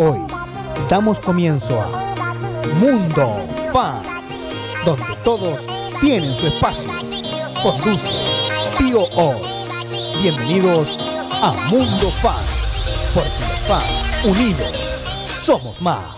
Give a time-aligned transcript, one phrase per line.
[0.00, 0.20] Hoy
[0.88, 2.14] damos comienzo a
[2.78, 4.06] Mundo Fans,
[4.84, 5.66] donde todos
[6.00, 6.88] tienen su espacio.
[7.60, 8.12] Conduce
[8.78, 9.34] Tío O.
[10.22, 11.00] Bienvenidos
[11.42, 14.72] a Mundo Fans, porque los fans unidos
[15.42, 16.17] somos más.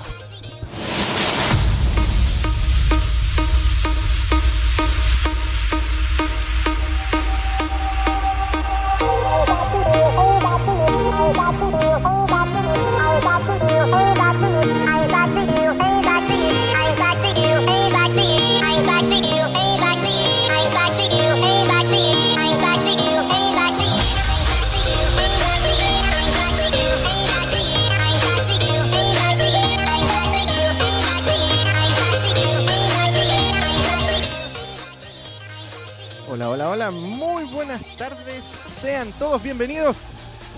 [39.19, 39.99] Todos bienvenidos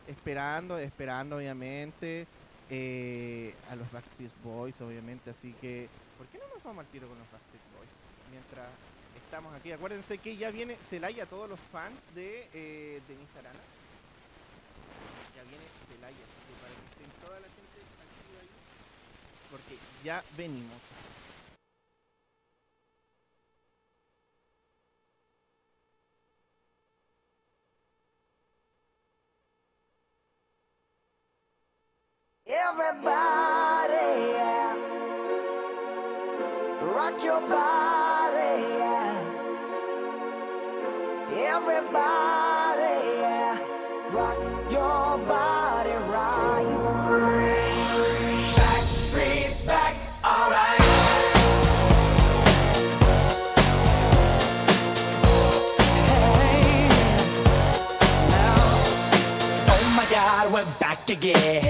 [0.09, 2.27] esperando, esperando, obviamente
[2.71, 5.31] eh, a los Backstreet Boys, obviamente.
[5.31, 7.91] Así que, ¿por qué no nos vamos al tiro con los Backstreet Boys?
[8.31, 8.69] Mientras
[9.31, 9.71] estamos aquí.
[9.73, 13.61] Acuérdense que ya viene Celaya, todos los fans de eh, Denise Arana.
[15.37, 16.27] Ya viene Celaya,
[16.61, 18.51] para que estén toda la gente aquí ahí,
[19.51, 20.79] porque ya venimos.
[32.53, 34.75] Everybody, yeah.
[36.83, 39.15] rock your body, yeah.
[41.31, 43.55] Everybody, yeah.
[44.11, 44.39] rock
[44.69, 46.67] your body right.
[48.57, 49.95] Back streets back,
[50.25, 50.81] alright.
[56.09, 56.89] Hey,
[59.69, 61.70] oh my God, we're back again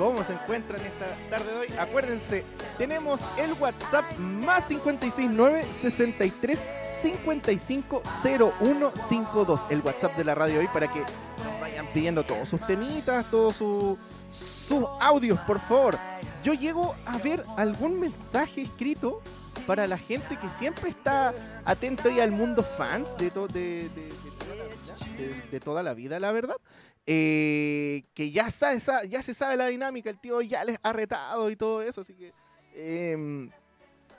[0.00, 1.66] ¿Cómo se encuentran esta tarde de hoy?
[1.78, 2.42] Acuérdense,
[2.78, 6.58] tenemos el WhatsApp más 569 63
[7.02, 9.60] 55 0152.
[9.68, 13.56] El WhatsApp de la radio hoy para que nos vayan pidiendo todos sus temitas, todos
[13.56, 13.98] su-
[14.30, 15.98] sus audios, por favor.
[16.42, 19.20] Yo llego a ver algún mensaje escrito
[19.66, 21.34] para la gente que siempre está
[21.66, 24.64] atento ahí al mundo fans de, to- de- de- de toda la
[25.50, 26.56] de toda la vida, la verdad
[27.06, 31.82] eh, que ya, se sabe la dinámica, el tío ya les ha retado y todo
[31.82, 32.32] eso, así que
[32.74, 33.50] em,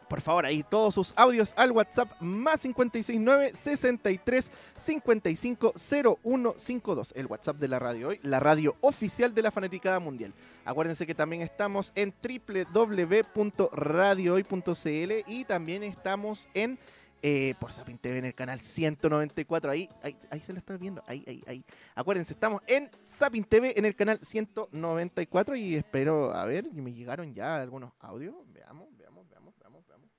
[0.10, 7.56] por favor ahí todos sus audios al WhatsApp más 569 63 55 0152, el WhatsApp
[7.58, 10.34] de la radio hoy, la radio oficial de la Fanaticada Mundial.
[10.66, 16.78] Acuérdense que también estamos en www.radiohoy.cl y también estamos en
[17.22, 19.72] eh, por Sapin TV en el canal 194.
[19.72, 21.04] Ahí, ahí, ahí se lo está viendo.
[21.06, 21.64] Ahí, ahí, ahí.
[21.96, 27.34] Acuérdense, estamos en Sapin TV en el canal 194 y espero, a ver, me llegaron
[27.34, 28.36] ya algunos audios.
[28.48, 30.10] Veamos, veamos, veamos, veamos, veamos.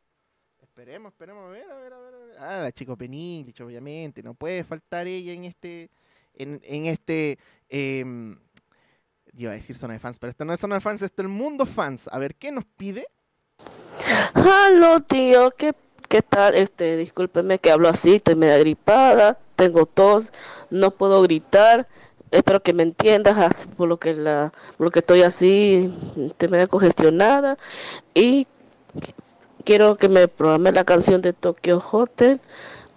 [0.61, 2.15] Esperemos, esperemos, a ver, a ver, a ver.
[2.15, 2.37] a ver.
[2.39, 4.23] Ah, la Chico Penilich, obviamente.
[4.23, 5.91] No puede faltar ella en este,
[6.35, 7.39] en, en este,
[9.33, 11.23] yo iba a decir zona de fans, pero esto no es zona de fans, esto
[11.23, 12.09] es el mundo fans.
[12.13, 13.07] A ver, ¿qué nos pide?
[14.35, 15.75] Aló, tío, ¿qué,
[16.13, 16.55] qué tal?
[16.55, 20.31] Este, discúlpeme que hablo así, estoy media gripada, tengo tos,
[20.69, 21.89] no puedo gritar.
[22.31, 25.91] Espero que me entiendas por lo que la, por lo que estoy así,
[26.27, 27.57] estoy media congestionada
[28.15, 28.45] y
[28.95, 29.15] qu-
[29.65, 32.41] quiero que me programe la canción de Tokyo Hotel,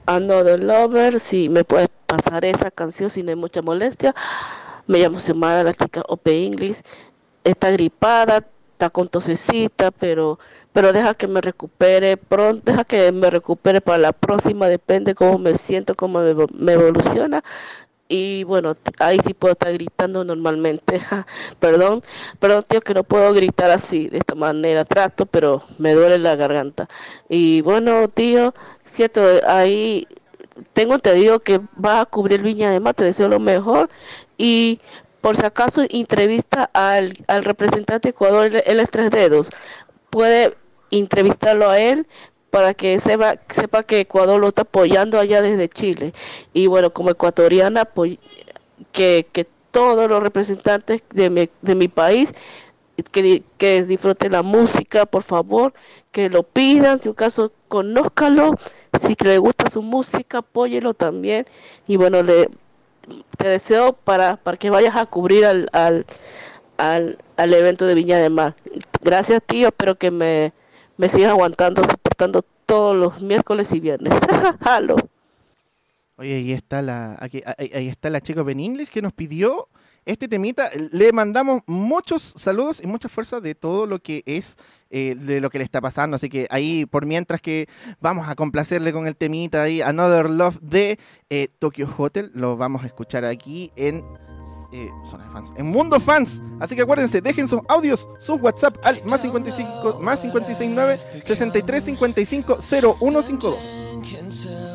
[0.05, 4.13] Another Lover, si me puedes pasar esa canción si no hay mucha molestia.
[4.87, 6.81] Me llamo Xiomara, la chica OP English,
[7.43, 8.45] está gripada,
[8.75, 10.37] está con tosecita, pero
[10.73, 15.39] pero deja que me recupere pronto, deja que me recupere para la próxima, depende cómo
[15.39, 17.43] me siento, cómo me, me evoluciona.
[18.07, 21.01] Y bueno, ahí sí puedo estar gritando normalmente.
[21.59, 22.03] perdón,
[22.39, 24.85] perdón tío que no puedo gritar así, de esta manera.
[24.85, 26.89] Trato, pero me duele la garganta.
[27.29, 28.53] Y bueno, tío,
[28.83, 30.07] cierto, ahí
[30.73, 33.89] tengo entendido que va a cubrir Viña de te deseo lo mejor.
[34.37, 34.79] Y
[35.25, 39.49] por si acaso entrevista al, al representante de Ecuador, el, el Tres Dedos.
[40.11, 40.55] Puede
[40.91, 42.05] entrevistarlo a él
[42.51, 46.13] para que sepa, sepa que Ecuador lo está apoyando allá desde Chile.
[46.53, 48.19] Y bueno, como ecuatoriana, apoy-
[48.91, 52.31] que, que todos los representantes de mi, de mi país
[53.11, 55.73] que, que disfruten la música, por favor,
[56.11, 58.53] que lo pidan, si acaso conózcalo,
[59.01, 61.47] si le gusta su música, apóyelo también.
[61.87, 62.47] Y bueno, le,
[63.37, 66.05] te deseo para, para que vayas a cubrir al, al,
[66.77, 68.55] al, al evento de Viña de Mar.
[69.01, 70.53] Gracias, tío, espero que me,
[70.97, 74.13] me sigas aguantando, soportando todos los miércoles y viernes.
[74.61, 74.95] Halo.
[76.17, 79.67] Oye, ahí está la, aquí- ahí, ahí está la chica Ben English que nos pidió
[80.05, 80.69] este temita.
[80.91, 84.57] Le mandamos muchos saludos y mucha fuerza de todo lo que es,
[84.89, 86.15] eh, de lo que le está pasando.
[86.15, 87.67] Así que ahí, por mientras que
[87.99, 92.83] vamos a complacerle con el temita ahí, Another Love de eh, Tokyo Hotel, lo vamos
[92.83, 94.03] a escuchar aquí en...
[94.71, 96.41] Eh, Zona de fans, en Mundo Fans.
[96.59, 102.57] Así que acuérdense, dejen sus audios, sus WhatsApp al más 55 más 569 63 55
[102.59, 104.74] 0152.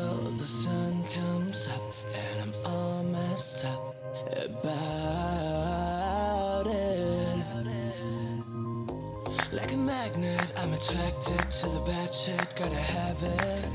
[10.89, 13.65] attracted to the bad shit, gotta have it.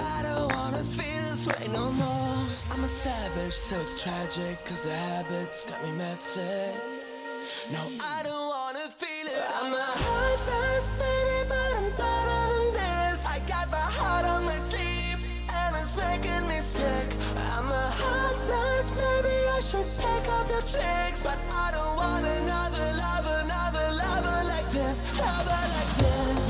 [0.00, 2.36] I don't wanna feel this way no more.
[2.70, 6.74] I'm a savage, so it's tragic, cause the habits got me mad sick.
[7.70, 9.44] No, I don't wanna feel it.
[9.60, 13.26] I'm a hard fast baby, but I'm better than this.
[13.26, 15.20] I got my heart on my sleeve,
[15.52, 17.08] and it's making me sick.
[17.52, 18.21] I'm a hard
[18.52, 23.96] Realize maybe I should pick up your tricks, but I don't want another lover, another
[23.96, 26.41] lover like this, lover like this.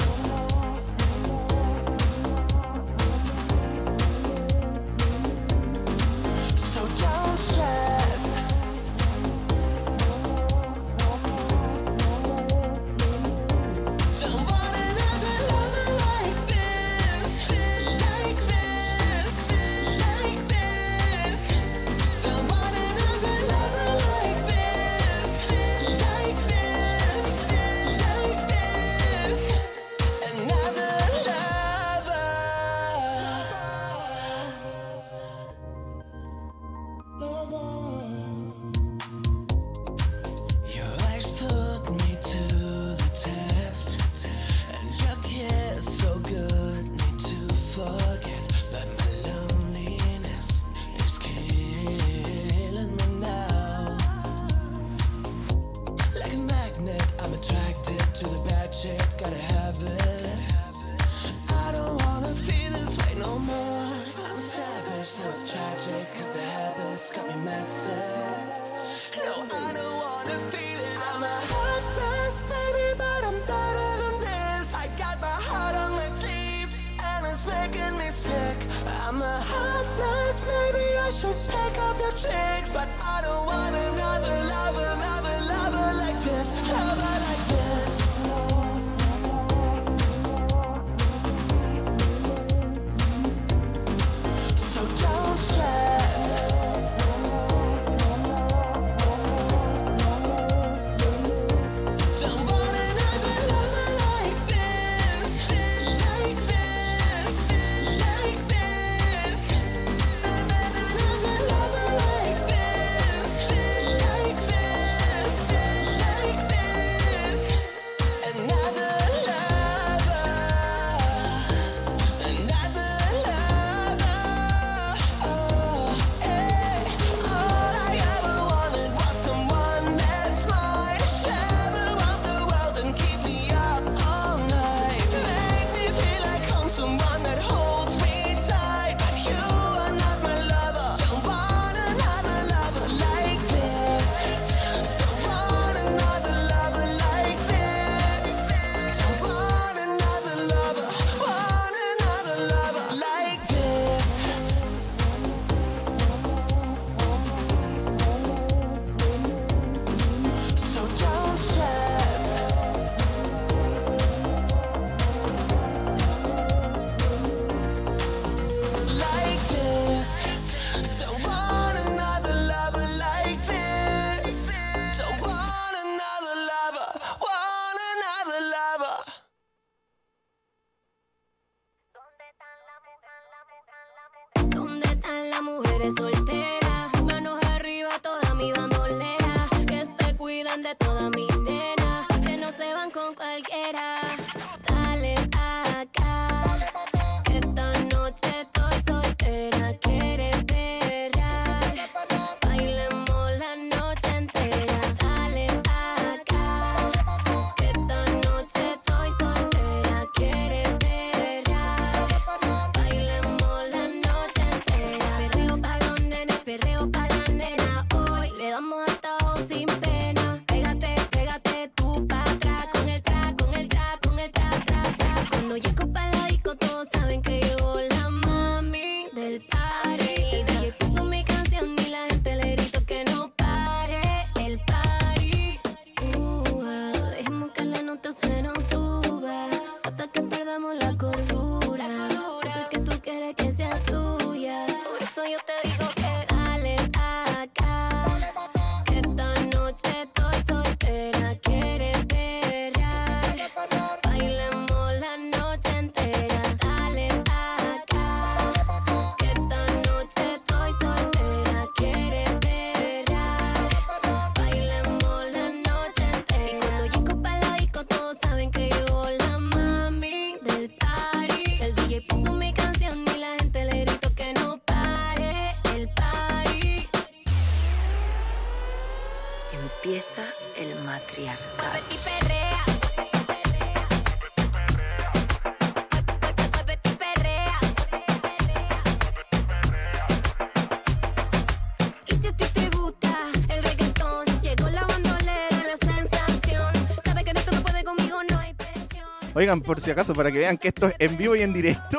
[299.42, 301.98] Oigan, por si acaso, para que vean que esto es en vivo y en directo,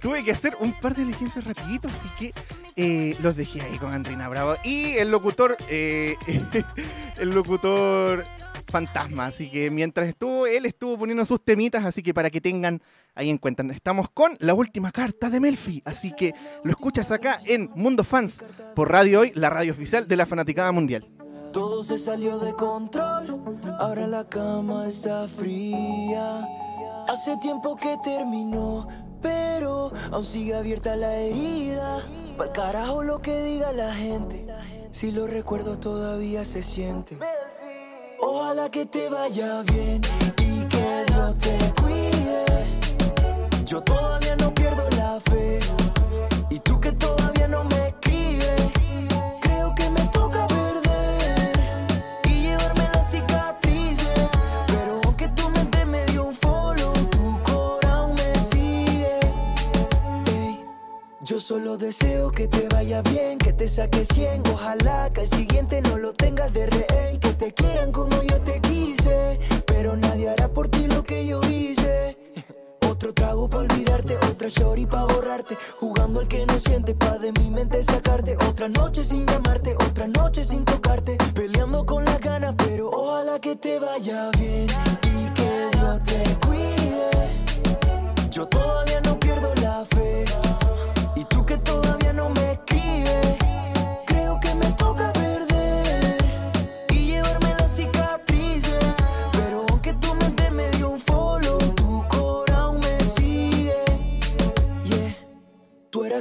[0.00, 2.34] tuve que hacer un par de diligencias rapidito, así que
[2.74, 4.56] eh, los dejé ahí con Andrina Bravo.
[4.64, 6.16] Y el locutor, eh,
[7.20, 8.24] el locutor
[8.66, 9.26] fantasma.
[9.26, 12.82] Así que mientras estuvo, él estuvo poniendo sus temitas, así que para que tengan
[13.14, 13.62] ahí en cuenta.
[13.70, 16.34] Estamos con la última carta de Melfi, así que
[16.64, 18.40] lo escuchas acá en Mundo Fans
[18.74, 21.08] por Radio Hoy, la radio oficial de la Fanaticada Mundial.
[21.52, 23.38] Todo se salió de control,
[23.78, 26.48] ahora la cama está fría.
[27.08, 28.86] Hace tiempo que terminó,
[29.20, 32.00] pero aún sigue abierta la herida.
[32.36, 34.46] Pa'l carajo lo que diga la gente,
[34.90, 37.18] si lo recuerdo todavía se siente.
[38.20, 42.44] Ojalá que te vaya bien y que Dios te cuide.
[43.66, 43.84] Yo
[61.32, 64.42] Yo solo deseo que te vaya bien, que te saques 100.
[64.52, 67.18] Ojalá que el siguiente no lo tengas de rehén.
[67.20, 71.40] Que te quieran como yo te quise, pero nadie hará por ti lo que yo
[71.48, 72.18] hice.
[72.86, 77.32] Otro trago pa' olvidarte, otra shorty pa' borrarte Jugando al que no siente pa' de
[77.32, 82.54] mi mente sacarte Otra noche sin llamarte, otra noche sin tocarte Peleando con las ganas,
[82.58, 84.66] pero ojalá que te vaya bien
[85.02, 87.10] Y que Dios te cuide
[88.30, 90.41] Yo todavía no pierdo la fe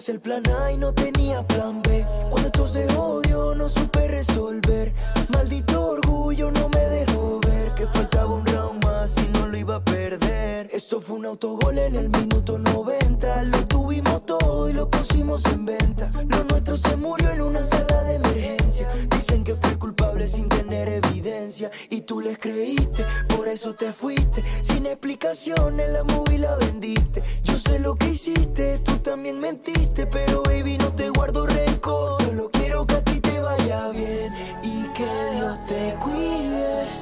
[0.01, 2.03] Tú eras el plan A y no tenía plan B.
[2.31, 4.91] Cuando esto se jodió, no supe resolver.
[5.29, 7.40] Maldito orgullo no me dejó
[7.81, 10.69] que faltaba un round más y no lo iba a perder.
[10.71, 13.43] Eso fue un autogol en el minuto 90.
[13.45, 16.11] Lo tuvimos todo y lo pusimos en venta.
[16.27, 18.87] Lo nuestro se murió en una sala de emergencia.
[19.09, 21.71] Dicen que fue culpable sin tener evidencia.
[21.89, 23.03] Y tú les creíste,
[23.35, 24.43] por eso te fuiste.
[24.61, 27.23] Sin explicaciones, la movie la vendiste.
[27.41, 30.05] Yo sé lo que hiciste, tú también mentiste.
[30.05, 32.21] Pero baby, no te guardo rencor.
[32.21, 37.00] Solo quiero que a ti te vaya bien y que Dios te cuide.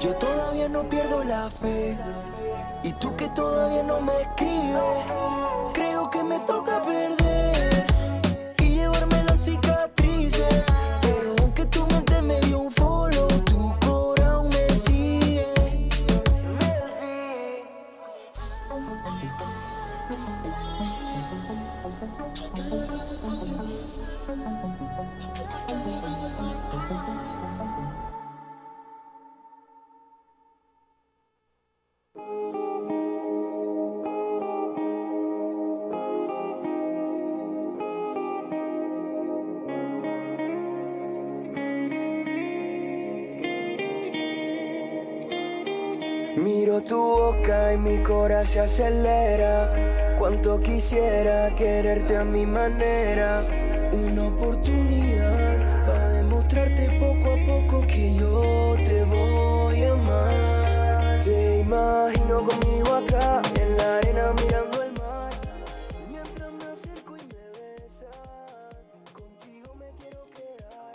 [0.00, 1.94] Yo todavía no pierdo la fe.
[2.82, 5.04] Y tú que todavía no me escribes,
[5.74, 7.19] creo que me toca perder
[47.80, 50.16] mi corazón se acelera.
[50.18, 53.44] Cuánto quisiera quererte a mi manera.
[53.92, 61.18] Una oportunidad para demostrarte poco a poco que yo te voy a amar.
[61.24, 65.32] Te imagino conmigo acá en la arena mirando el mar.
[66.08, 68.16] Mientras me acerco y me besas,
[69.12, 70.92] contigo me quiero quedar.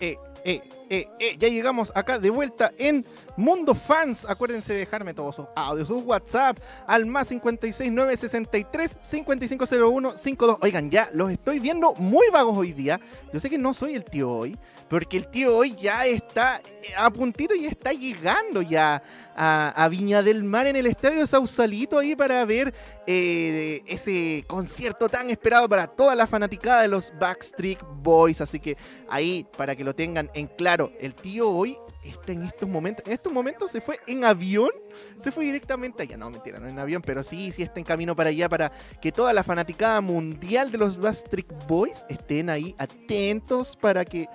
[0.00, 3.04] Eh, eh, eh, eh, ya llegamos acá de vuelta en
[3.38, 4.26] Mundo Fans.
[4.28, 10.58] Acuérdense de dejarme todos sus audios, sus WhatsApp al más 56 963 5501 52.
[10.60, 12.98] Oigan, ya los estoy viendo muy vagos hoy día.
[13.32, 14.56] Yo sé que no soy el tío hoy,
[14.90, 19.04] porque el tío hoy ya está eh, a puntito y está llegando ya
[19.36, 22.74] a, Viña del Mar en el estadio Sausalito ahí para ver
[23.06, 28.40] eh, ese concierto tan esperado para toda la fanaticada de los Backstreet Boys.
[28.40, 28.76] Así que
[29.08, 33.06] ahí, para que lo tengan en claro, el tío hoy está en estos momentos.
[33.06, 34.70] En estos momentos se fue en avión.
[35.18, 36.16] Se fue directamente allá.
[36.16, 39.12] No, mentira, no en avión, pero sí, sí está en camino para allá para que
[39.12, 44.28] toda la fanaticada mundial de los Backstreet Boys estén ahí atentos para que.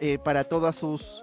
[0.00, 1.22] eh, para todas sus.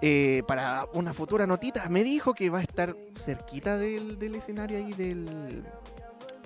[0.00, 1.88] eh, para una futura notita.
[1.88, 5.64] Me dijo que va a estar cerquita del, del escenario ahí del.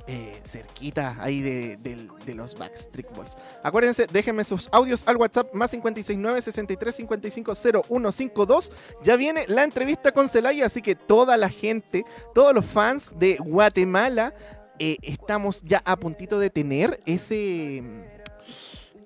[0.07, 3.37] Eh, cerquita ahí de, los Backstreet Boys.
[3.63, 8.73] Acuérdense, déjenme sus audios al WhatsApp más 569 63 55 0152.
[9.05, 13.37] Ya viene la entrevista con Celaya, así que toda la gente, todos los fans de
[13.37, 14.35] Guatemala,
[14.79, 17.83] eh, estamos ya a puntito de tener ese.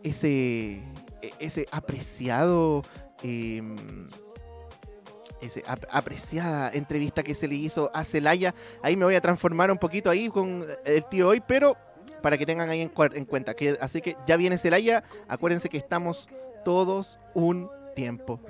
[0.02, 0.82] ese.
[1.38, 2.84] ese apreciado.
[3.22, 3.76] em,
[5.66, 8.54] ap- apreciada entrevista que se le hizo a Celaya.
[8.82, 11.76] Ahí me voy a transformar un poquito ahí con el tío hoy, pero
[12.22, 12.88] para que tengan ahí en,
[13.24, 13.54] cuenta.
[13.54, 15.04] Que, así que ya viene Celaya.
[15.28, 16.28] Acuérdense que estamos
[16.64, 18.40] todos un tiempo.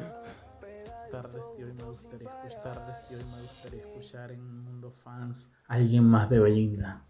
[1.10, 5.50] tardes y hoy me gustaría escuchar, tardes y hoy me gustaría escuchar en Mundo Fans
[5.68, 7.02] alguien más de Belinda.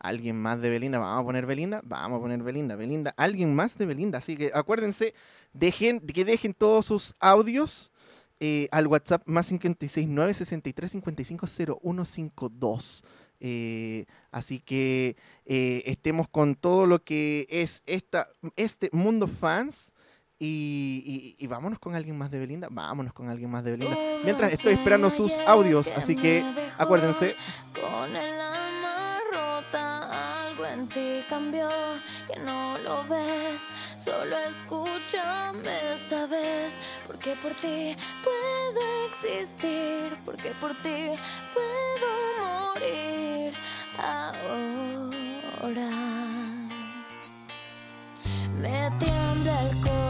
[0.00, 3.78] Alguien más de Belinda, vamos a poner Belinda, vamos a poner Belinda, Belinda, alguien más
[3.78, 4.18] de Belinda.
[4.18, 5.14] Así que acuérdense,
[5.54, 7.90] dejen, que dejen todos sus audios
[8.40, 13.04] eh, al WhatsApp más 569 63 55 0152.
[13.40, 19.92] Eh, así que eh, estemos con todo lo que es esta, este mundo fans.
[20.38, 22.68] Y, y- y vámonos con alguien más de Belinda.
[22.70, 23.96] Vámonos con alguien más de Belinda.
[24.24, 25.90] Mientras estoy esperando sus audios.
[25.96, 26.42] Así que
[26.76, 27.34] acuérdense.
[27.80, 28.53] Con el
[30.74, 31.68] en ti cambió,
[32.26, 33.60] que no lo ves.
[33.96, 41.14] Solo escúchame esta vez, porque por ti puedo existir, porque por ti
[41.54, 42.08] puedo
[42.40, 43.54] morir
[43.98, 45.90] ahora.
[48.60, 50.03] Me tiembla el corazón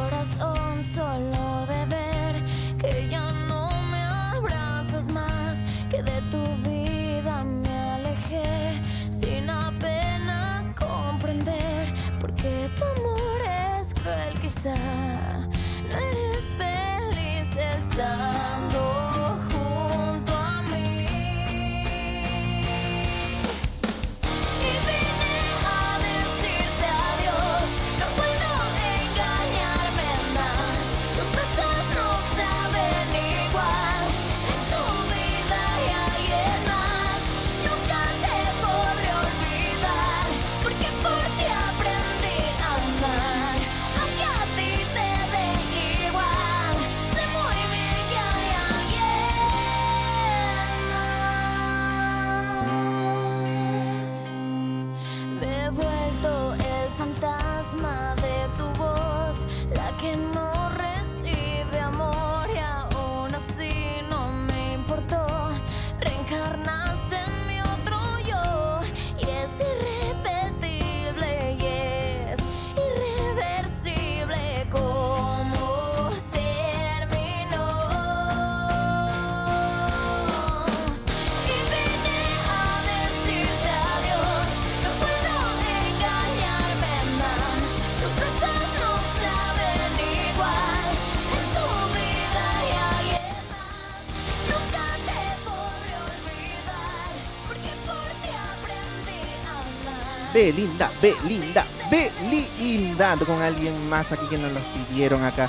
[100.44, 103.16] Belinda, Belinda, Belinda.
[103.24, 105.48] Con alguien más aquí que nos los pidieron acá.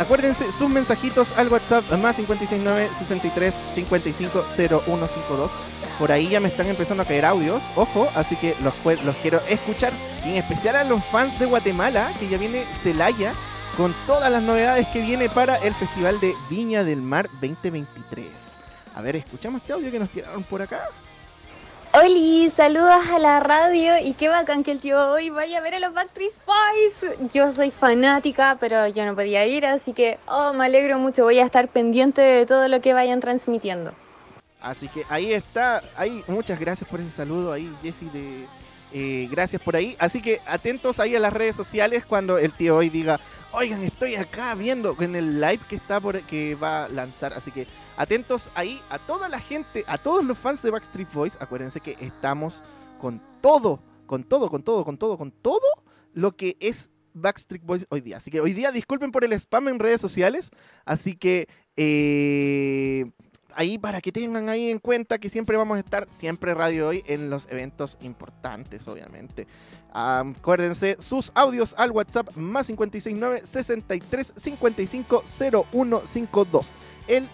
[0.00, 5.50] Acuérdense sus mensajitos al WhatsApp más 569 63 55 0152.
[5.96, 8.74] Por ahí ya me están empezando a caer audios, ojo, así que los
[9.22, 9.92] quiero escuchar.
[10.26, 13.32] Y en especial a los fans de Guatemala, que ya viene Celaya
[13.76, 18.28] con todas las novedades que viene para el Festival de Viña del Mar 2023.
[18.96, 20.88] A ver, escuchamos este audio que nos tiraron por acá.
[21.94, 25.74] Oli, saludos a la radio y qué bacán que el tío hoy vaya a ver
[25.74, 27.30] a los Backstreet Boys.
[27.34, 31.24] Yo soy fanática, pero yo no podía ir, así que oh, me alegro mucho.
[31.24, 33.92] Voy a estar pendiente de todo lo que vayan transmitiendo.
[34.62, 38.46] Así que ahí está, ahí muchas gracias por ese saludo ahí, Jessy de
[38.92, 39.96] eh, gracias por ahí.
[39.98, 43.20] Así que atentos ahí a las redes sociales cuando el tío hoy diga,
[43.52, 47.32] oigan, estoy acá viendo en el live que está por que va a lanzar.
[47.32, 51.38] Así que atentos ahí a toda la gente, a todos los fans de Backstreet Boys.
[51.40, 52.62] Acuérdense que estamos
[53.00, 55.66] con todo, con todo, con todo, con todo, con todo
[56.12, 58.18] lo que es Backstreet Boys hoy día.
[58.18, 60.50] Así que hoy día disculpen por el spam en redes sociales.
[60.84, 63.10] Así que eh,
[63.56, 67.02] ahí para que tengan ahí en cuenta que siempre vamos a estar, siempre Radio Hoy,
[67.06, 69.46] en los eventos importantes, obviamente.
[69.92, 76.74] Am, acuérdense, sus audios al WhatsApp más 569 63 55 0152.
[77.08, 77.28] El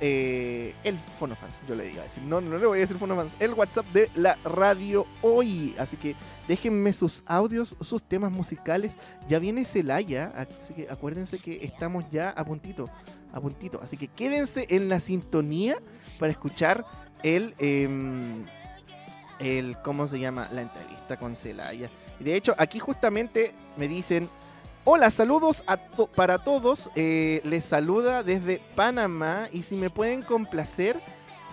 [0.00, 3.52] eh, el Fonofans, yo le a decir, no, no le voy a decir Fonofans, el
[3.52, 5.74] WhatsApp de la radio hoy.
[5.78, 6.16] Así que
[6.48, 8.96] déjenme sus audios, sus temas musicales.
[9.28, 12.88] Ya viene Celaya, así que acuérdense que estamos ya a puntito,
[13.32, 13.80] a puntito.
[13.82, 15.76] Así que quédense en la sintonía
[16.18, 16.84] para escuchar
[17.22, 18.46] el, em,
[19.38, 20.48] el ¿cómo se llama?
[20.52, 21.90] La entrevista con Celaya.
[22.20, 24.28] De hecho, aquí justamente me dicen,
[24.84, 26.90] Hola, saludos a to- para todos.
[26.94, 31.00] Eh, les saluda desde Panamá y si me pueden complacer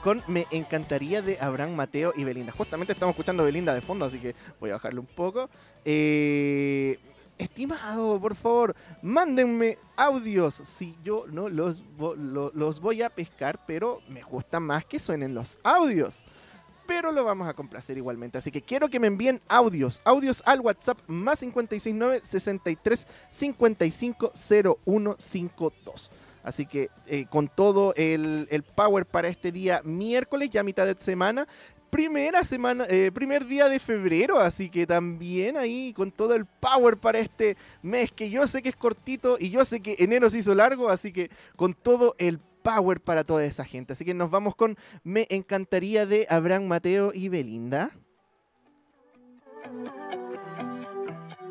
[0.03, 2.51] con Me encantaría de Abraham Mateo y Belinda.
[2.51, 5.47] Justamente estamos escuchando Belinda de fondo, así que voy a bajarle un poco.
[5.85, 6.97] Eh,
[7.37, 10.55] estimado, por favor, mándenme audios.
[10.65, 11.83] Si yo no los,
[12.55, 16.25] los voy a pescar, pero me gusta más que suenen los audios.
[16.85, 18.37] Pero lo vamos a complacer igualmente.
[18.37, 20.01] Así que quiero que me envíen audios.
[20.03, 26.11] Audios al WhatsApp más 569 63 55 0152.
[26.43, 30.95] Así que eh, con todo el, el power para este día miércoles, ya mitad de
[30.95, 31.47] semana,
[31.91, 36.97] primera semana, eh, primer día de febrero, así que también ahí con todo el power
[36.97, 40.39] para este mes que yo sé que es cortito y yo sé que enero se
[40.39, 43.93] hizo largo, así que con todo el power para toda esa gente.
[43.93, 47.91] Así que nos vamos con Me encantaría de Abraham Mateo y Belinda.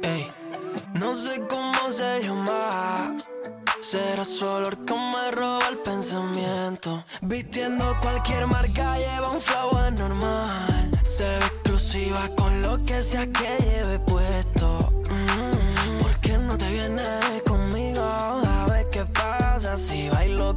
[0.03, 0.31] Ey,
[0.95, 3.17] no sé cómo se llama.
[3.81, 7.05] Será su olor que me roba el pensamiento.
[7.23, 10.91] Vistiendo cualquier marca, lleva un flow anormal.
[11.03, 14.93] Se ve exclusiva con lo que sea que lleve puesto.
[15.11, 15.30] Mm,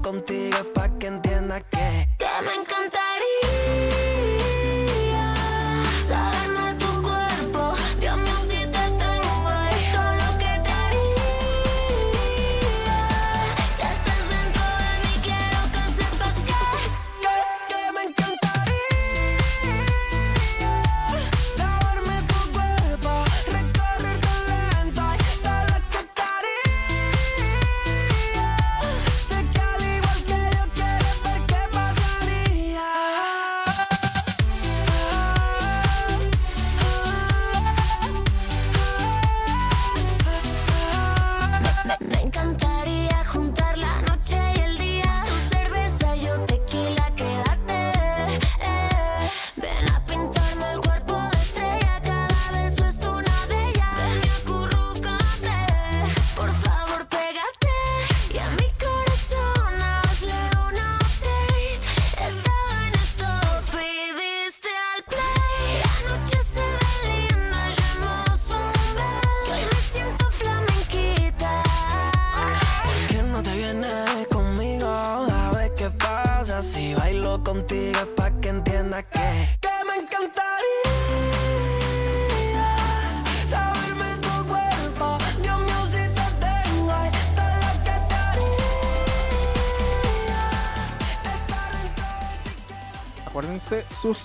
[0.04, 0.73] contigo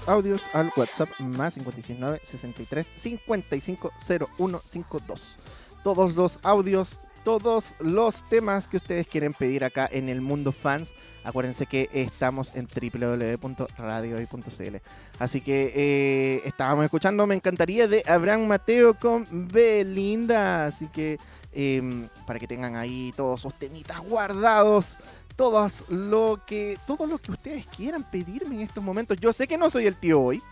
[0.08, 5.36] audios al WhatsApp más 569 63 55 0152.
[5.84, 10.92] Todos los audios, todos los temas que ustedes quieren pedir acá en el mundo fans.
[11.24, 14.76] Acuérdense que estamos en www.radiohoy.cl.
[15.18, 20.66] Así que eh, estábamos escuchando, me encantaría, de Abraham Mateo con Belinda.
[20.66, 21.18] Así que
[21.52, 24.98] em, para que tengan ahí todos sus temitas guardados
[25.38, 29.16] todos lo que todo lo que ustedes quieran pedirme en estos momentos.
[29.20, 30.42] Yo sé que no soy el tío hoy.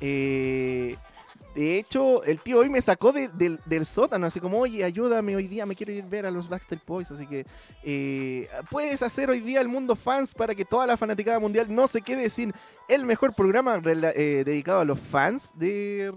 [0.00, 0.96] Eh,
[1.56, 5.36] de hecho, el tío hoy me sacó de- del- del sótano, así como, oye, ayúdame
[5.36, 7.10] hoy día, me quiero ir a ver a los Backstreet Boys.
[7.10, 7.46] Así que
[7.82, 11.86] eh, puedes hacer hoy día el mundo fans para que toda la fanaticada mundial no
[11.88, 12.52] se quede sin
[12.88, 16.12] el mejor programa eh, dedicado a los fans de,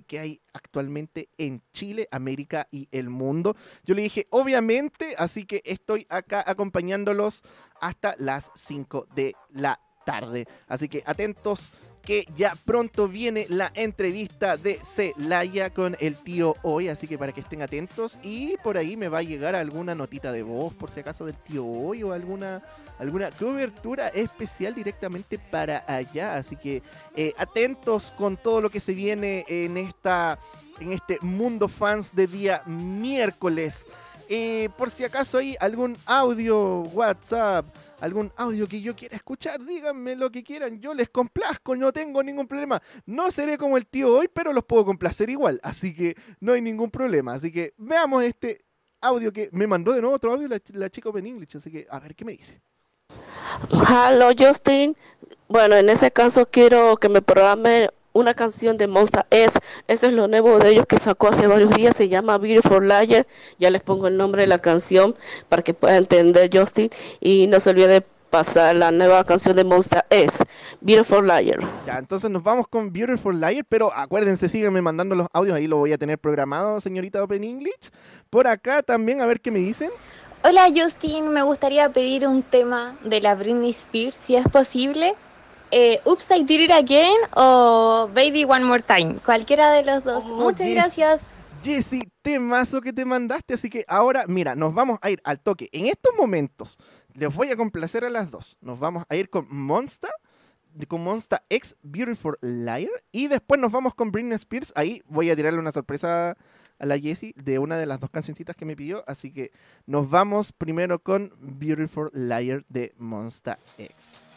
[0.00, 3.54] que hay actualmente en Chile, América y el mundo.
[3.84, 7.44] Yo le dije, obviamente, así que estoy acá acompañándolos
[7.80, 10.46] hasta las 5 de la tarde.
[10.66, 16.88] Así que atentos que ya pronto viene la entrevista de Celaya con el tío hoy,
[16.88, 20.32] así que para que estén atentos y por ahí me va a llegar alguna notita
[20.32, 22.60] de voz por si acaso del tío hoy o alguna
[22.98, 26.82] alguna cobertura especial directamente para allá, así que
[27.16, 30.38] eh, atentos con todo lo que se viene en esta
[30.80, 33.86] en este mundo fans de día miércoles.
[34.28, 37.66] Eh, por si acaso hay algún audio, WhatsApp,
[38.00, 42.22] algún audio que yo quiera escuchar, díganme lo que quieran, yo les complazco, no tengo
[42.22, 42.80] ningún problema.
[43.04, 46.62] No seré como el tío hoy, pero los puedo complacer igual, así que no hay
[46.62, 47.34] ningún problema.
[47.34, 48.64] Así que veamos este
[49.00, 51.86] audio que me mandó de nuevo otro audio la, la chica Open English, así que
[51.90, 52.62] a ver qué me dice.
[53.88, 54.96] Hello Justin.
[55.48, 59.58] Bueno, en ese caso quiero que me programe una canción de Monster S.
[59.88, 61.96] Eso es lo nuevo de ellos que sacó hace varios días.
[61.96, 63.26] Se llama Beautiful Liar.
[63.58, 65.14] Ya les pongo el nombre de la canción
[65.48, 66.90] para que puedan entender Justin.
[67.20, 70.42] Y no se olvide de pasar la nueva canción de Monster S.
[70.80, 71.60] Beautiful Liar.
[71.86, 75.76] Ya, entonces nos vamos con Beautiful Liar, pero acuérdense, síganme mandando los audios, ahí lo
[75.76, 77.90] voy a tener programado, señorita Open English.
[78.30, 79.90] Por acá también, a ver qué me dicen.
[80.44, 85.14] Hola Justin, me gustaría pedir un tema de la Britney Spears, si es posible.
[85.70, 89.18] Eh, Oops, I Did It Again o Baby One More Time.
[89.24, 90.24] Cualquiera de los dos.
[90.26, 90.74] Oh, Muchas yes.
[90.74, 91.22] gracias.
[91.62, 93.54] Jessy, temazo que te mandaste.
[93.54, 95.68] Así que ahora, mira, nos vamos a ir al toque.
[95.70, 96.76] En estos momentos,
[97.14, 98.56] les voy a complacer a las dos.
[98.60, 100.10] Nos vamos a ir con Monster,
[100.88, 102.90] con Monster X Beautiful Liar.
[103.12, 104.72] Y después nos vamos con Britney Spears.
[104.74, 106.36] Ahí voy a tirarle una sorpresa
[106.82, 109.04] a la Jessie de una de las dos cancioncitas que me pidió.
[109.06, 109.52] Así que
[109.86, 114.31] nos vamos primero con Beautiful Liar de Monster X.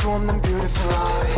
[0.00, 1.36] 수 없는 beautiful eye.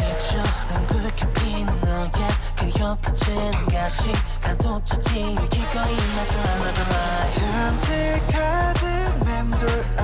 [0.88, 2.10] 붉게 핀 너의
[2.56, 5.10] 그 혀끝은 가시 가둬졌지
[5.50, 8.84] 기꺼이 맞아 another lie 탐색하듯
[9.24, 9.68] 맴돌
[9.98, 10.00] 아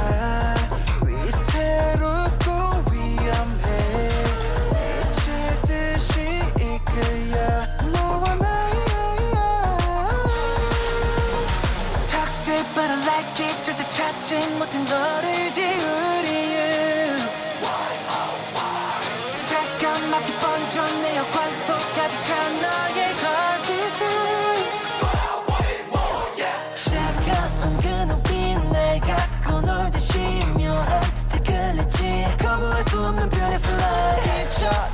[1.02, 2.46] 위태롭고
[2.92, 3.66] 위험해.
[4.72, 5.24] 미칠
[5.66, 6.12] 듯이
[6.58, 7.36] 이끌려
[7.92, 8.76] 너와 나의
[12.10, 13.62] Toxic but I like it.
[13.62, 15.33] 절대 찾지 못한 너를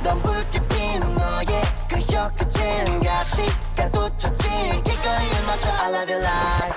[0.06, 4.48] 빛처럼 붉게 핀 너의 그 혀끝은 가시가 돋쳤지
[4.84, 6.76] 기꺼이 맞춰 I love you like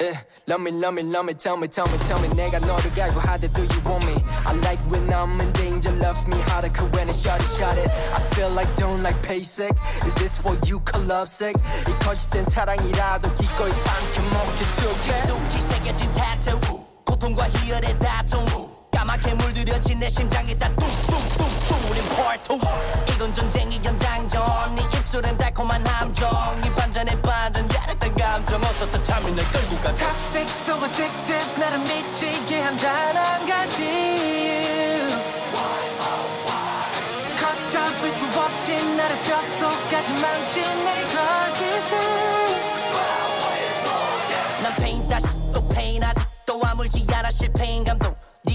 [0.00, 0.14] Eh,
[0.46, 3.18] love me, love me, love me, tell me, tell me, tell me 내가 너를 갈고
[3.18, 4.14] 하대 do you want me
[4.46, 7.76] I like when I'm in danger, love me harder 그 when it's shot it, shot
[7.76, 9.74] it I feel like don't like basic
[10.06, 16.60] Is this what you call lovesick 이 거짓된 사랑이라도 기꺼이 삼켜먹게 툭해 깊숙이 새겨진 타투
[17.04, 18.71] 고통과 희열의 다툼
[19.03, 22.61] 까맣게 물들여진 내 심장에 다 뚱뚱뚱 뚫린 portal
[23.13, 26.29] 이건 전쟁이 연장전 네 입술엔 달콤한 함정
[26.63, 28.63] 이 반전에 반전 야릇한 감정.
[28.63, 31.59] 어서 더 참이 날 끌고 가 Toxic so addictive.
[31.59, 33.83] 나를 미치게 한단 한 가지.
[37.41, 41.97] 걷잡을 수 없이 나를 뼛속까지 망친 내 거짓은
[44.61, 48.12] 난 페인 다시 또 페인 아직도 아물지 않아 실패인 감동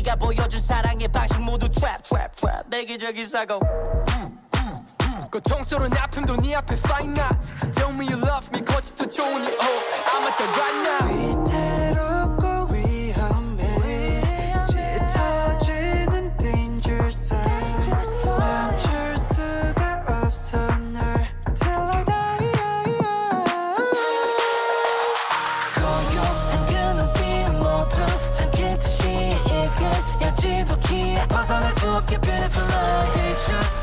[0.09, 3.61] 네가 보여준 사랑의 방식 모두 트랩 트랩 트랩 내기적인 사고.
[5.31, 10.27] 고통스러운 아픔도 네 앞에 fine not Tell me you love me 거짓도 좋으니 oh I'm
[10.27, 11.78] at the right now
[32.21, 33.78] beautiful, I hate you.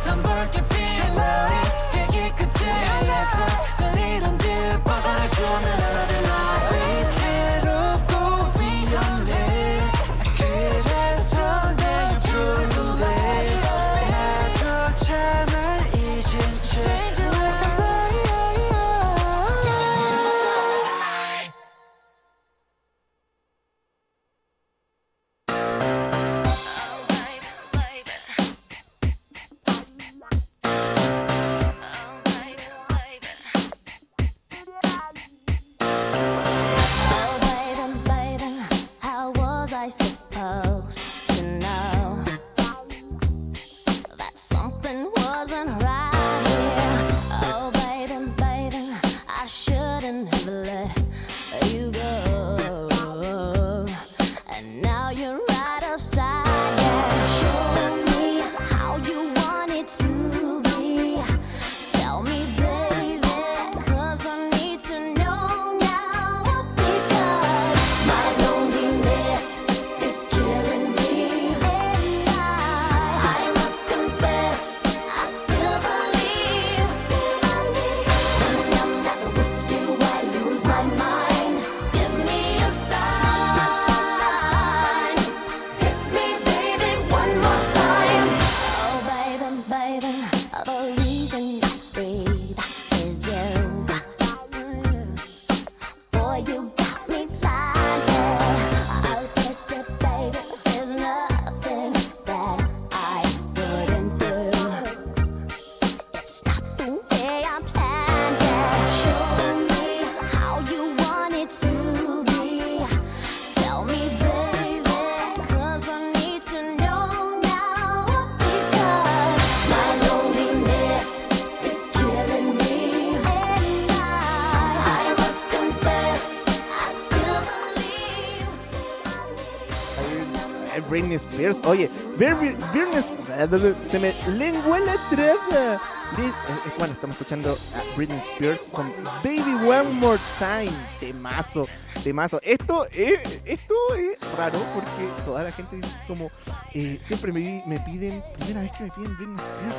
[131.45, 132.55] Oye, Britney
[132.97, 135.75] Spears, se me lengua la traba.
[135.75, 135.77] Eh,
[136.17, 138.91] eh, Bueno, estamos escuchando a Britney Spears con
[139.23, 141.67] Baby One More Time, temazo,
[142.03, 142.39] temazo.
[142.41, 146.31] Esto es, esto es raro porque toda la gente dice como,
[146.73, 149.75] eh, siempre me, me piden, primera vez que me piden Britney Spears.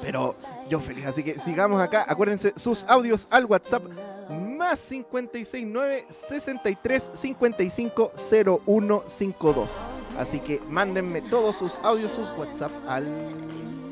[0.00, 0.36] Pero
[0.70, 2.06] yo feliz, así que sigamos acá.
[2.08, 3.82] Acuérdense sus audios al WhatsApp
[4.30, 9.78] más 569 63 55 0152.
[10.18, 13.06] Así que mándenme todos sus audios, sus WhatsApp al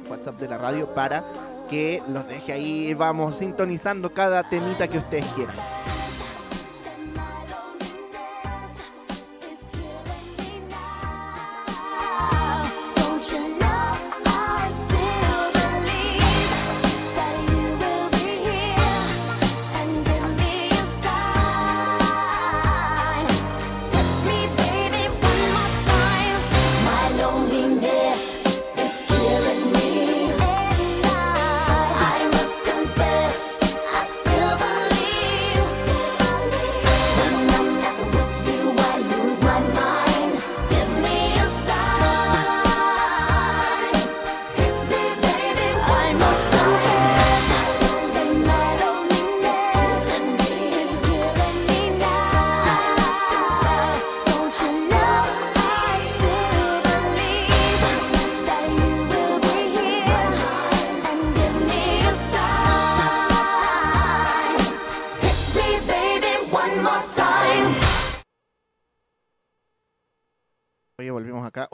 [0.08, 1.24] WhatsApp de la radio para
[1.68, 2.94] que los deje ahí.
[2.94, 5.56] Vamos sintonizando cada temita que ustedes quieran.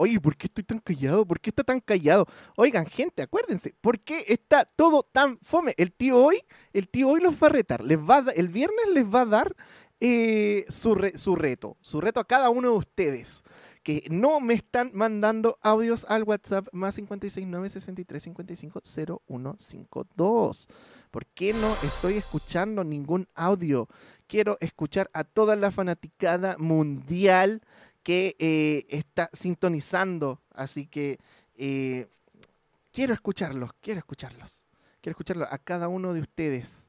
[0.01, 1.25] Oye, ¿por qué estoy tan callado?
[1.25, 2.25] ¿Por qué está tan callado?
[2.55, 5.73] Oigan, gente, acuérdense, ¿por qué está todo tan fome?
[5.77, 6.41] El tío hoy,
[6.71, 7.83] el tío hoy los va a retar.
[7.83, 9.55] Les va el viernes les va a dar
[9.99, 11.75] eh, su, su reto.
[11.81, 13.43] Su reto a cada uno de ustedes.
[13.83, 20.67] Que no me están mandando audios al WhatsApp más 569 63 55 0152.
[21.11, 23.89] ¿Por qué no estoy escuchando ningún audio?
[24.27, 27.63] Quiero escuchar a toda la fanaticada mundial
[28.09, 30.41] que eh, está sintonizando.
[30.55, 31.19] Así que
[31.53, 32.07] eh,
[32.91, 34.63] quiero escucharlos, quiero escucharlos.
[34.99, 36.87] Quiero escucharlos a cada uno de ustedes.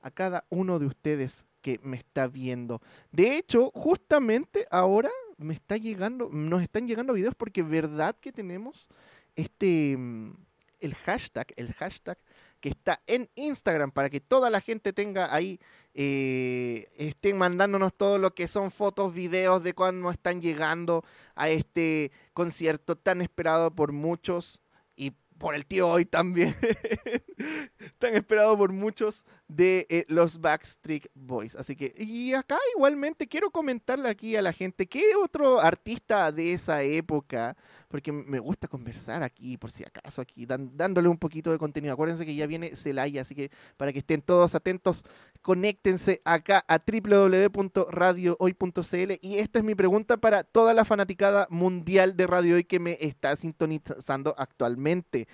[0.00, 2.80] A cada uno de ustedes que me está viendo.
[3.12, 8.88] De hecho, justamente ahora me está llegando, nos están llegando videos porque verdad que tenemos
[9.36, 10.32] este mm,
[10.80, 12.16] el hashtag, el hashtag
[12.64, 15.60] que está en Instagram para que toda la gente tenga ahí,
[15.92, 21.04] eh, estén mandándonos todo lo que son fotos, videos de cuando están llegando
[21.34, 24.62] a este concierto tan esperado por muchos
[24.96, 26.56] y por el tío hoy también,
[27.98, 31.56] tan esperado por muchos de eh, los Backstreet Boys.
[31.56, 36.54] Así que, y acá igualmente quiero comentarle aquí a la gente, ¿qué otro artista de
[36.54, 37.58] esa época?
[37.94, 41.94] Porque me gusta conversar aquí, por si acaso, aquí dándole un poquito de contenido.
[41.94, 45.04] Acuérdense que ya viene Celaya, así que para que estén todos atentos,
[45.42, 52.26] conéctense acá a www.radiohoy.cl y esta es mi pregunta para toda la fanaticada mundial de
[52.26, 55.28] Radio Hoy que me está sintonizando actualmente.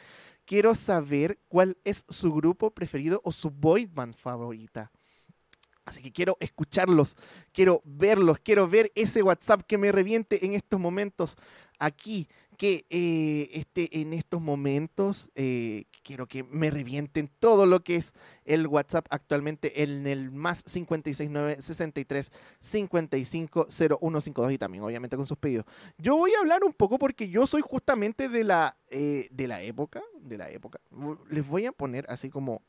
[0.44, 4.90] Quiero saber cuál es su grupo preferido o su boy band favorita.
[5.86, 7.16] Así que quiero escucharlos,
[7.54, 11.38] quiero verlos, quiero ver ese WhatsApp que me reviente en estos momentos
[11.80, 12.28] aquí,
[12.60, 18.12] que eh, esté en estos momentos, eh, quiero que me revienten todo lo que es
[18.44, 22.30] el WhatsApp actualmente en el más 569 63
[22.60, 25.64] 55 0152 y también obviamente con sus pedidos.
[25.96, 29.62] Yo voy a hablar un poco porque yo soy justamente de la, eh, de la
[29.62, 30.82] época, de la época.
[31.30, 32.60] Les voy a poner así como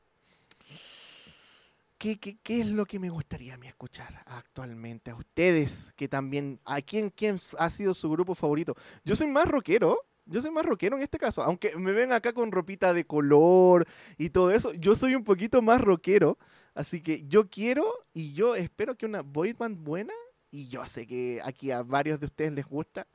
[2.01, 5.11] ¿Qué, qué, qué es lo que me gustaría a mí escuchar actualmente?
[5.11, 8.73] A ustedes, que también, ¿a quién, quién ha sido su grupo favorito?
[9.05, 12.33] Yo soy más rockero, yo soy más rockero en este caso, aunque me ven acá
[12.33, 13.85] con ropita de color
[14.17, 16.39] y todo eso, yo soy un poquito más rockero,
[16.73, 17.85] así que yo quiero
[18.15, 20.13] y yo espero que una boy band buena,
[20.49, 23.05] y yo sé que aquí a varios de ustedes les gusta,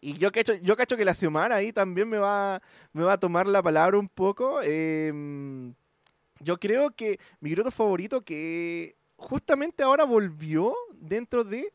[0.00, 2.62] y yo cacho, yo cacho que la Xiomara ahí también me va,
[2.92, 4.62] me va a tomar la palabra un poco.
[4.62, 5.74] em,
[6.42, 11.72] yo creo que mi grupo favorito que justamente ahora volvió dentro de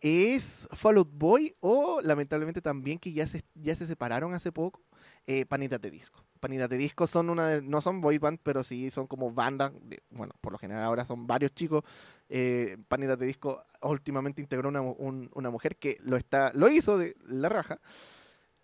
[0.00, 4.80] es Fall Out Boy o lamentablemente también que ya se, ya se separaron hace poco,
[5.26, 6.24] eh, Panitas de Disco.
[6.38, 9.72] Panitas de Disco son una de- no son boy band, pero sí son como bandas,
[9.82, 11.82] de- bueno, por lo general ahora son varios chicos.
[12.28, 16.96] Eh, Panitas de Disco últimamente integró una, un- una mujer que lo, está, lo hizo
[16.96, 17.80] de la raja.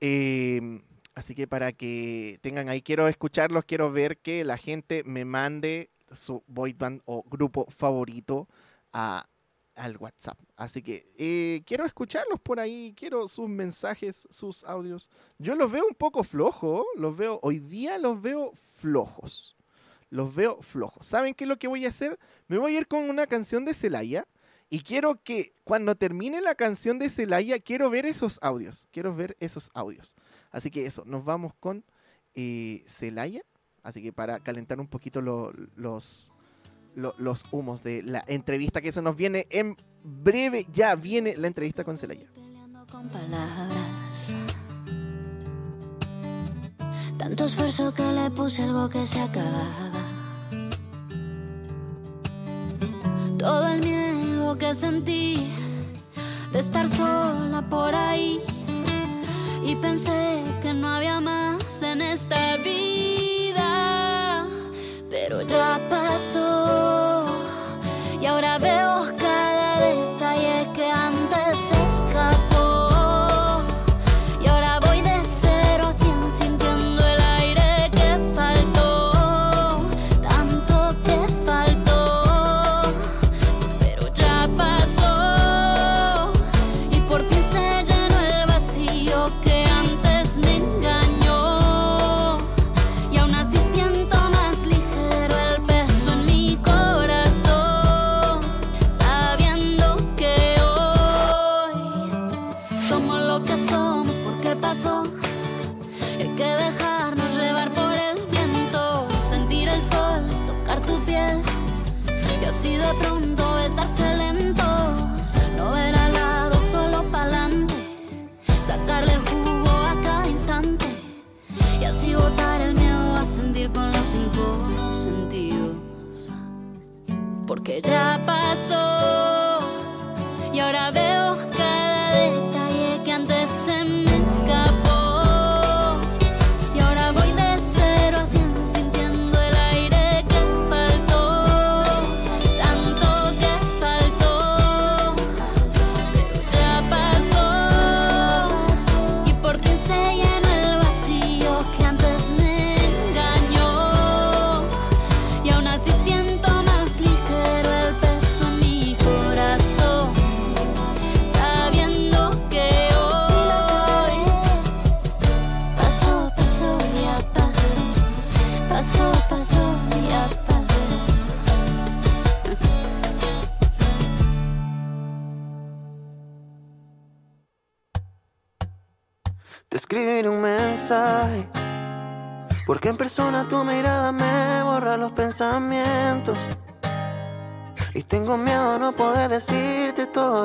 [0.00, 0.80] Eh,
[1.14, 5.90] así que para que tengan ahí, quiero escucharlos, quiero ver que la gente me mande
[6.12, 8.48] su boy band o grupo favorito
[8.92, 9.26] a
[9.74, 10.38] al WhatsApp.
[10.56, 15.10] Así que eh, quiero escucharlos por ahí, quiero sus mensajes, sus audios.
[15.38, 19.56] Yo los veo un poco flojos, los veo, hoy día los veo flojos.
[20.10, 21.06] Los veo flojos.
[21.06, 22.18] ¿Saben qué es lo que voy a hacer?
[22.46, 24.26] Me voy a ir con una canción de Celaya
[24.70, 28.86] y quiero que cuando termine la canción de Celaya, quiero ver esos audios.
[28.92, 30.14] Quiero ver esos audios.
[30.54, 31.84] Así que eso, nos vamos con
[32.34, 33.42] eh, Celaya.
[33.82, 36.32] Así que para calentar un poquito lo- los,
[36.94, 41.48] lo- los humos de la entrevista que se nos viene en breve, ya viene la
[41.48, 42.26] entrevista con Celaya.
[42.90, 44.32] con palabras.
[47.18, 49.90] Tanto esfuerzo que le puse algo que se acababa.
[53.38, 55.48] Todo el miedo que sentí
[56.52, 58.40] de estar sola por ahí.
[59.66, 64.46] Y pensé que no había más en esta vida.
[65.08, 66.03] Pero ya pasó.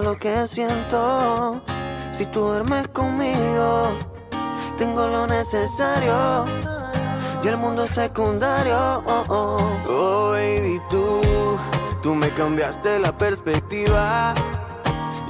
[0.09, 1.61] Lo que siento.
[2.11, 3.91] Si tú duermes conmigo,
[4.75, 6.45] tengo lo necesario.
[7.43, 9.03] Y el mundo secundario.
[9.05, 9.57] Oh, oh.
[9.87, 11.21] Oh, baby, tú,
[12.01, 14.33] tú me cambiaste la perspectiva.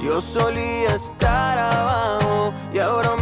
[0.02, 3.19] Yo solía estar abajo y ahora me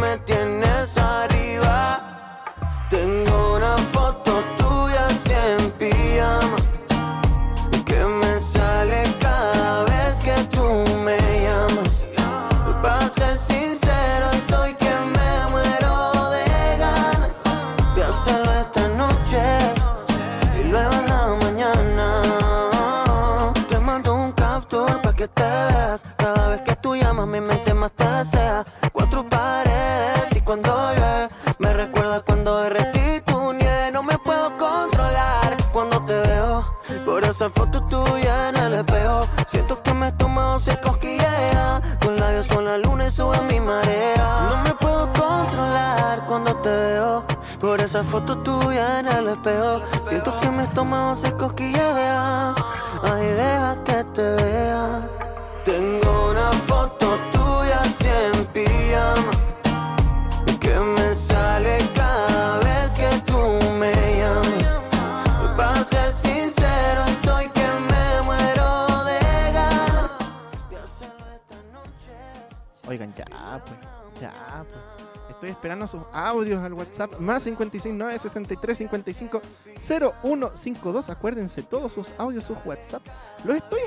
[77.19, 79.41] más 569 63 55
[79.87, 81.09] 0152.
[81.09, 83.01] Acuérdense, todos sus audios, sus WhatsApp.
[83.43, 83.81] Los estoy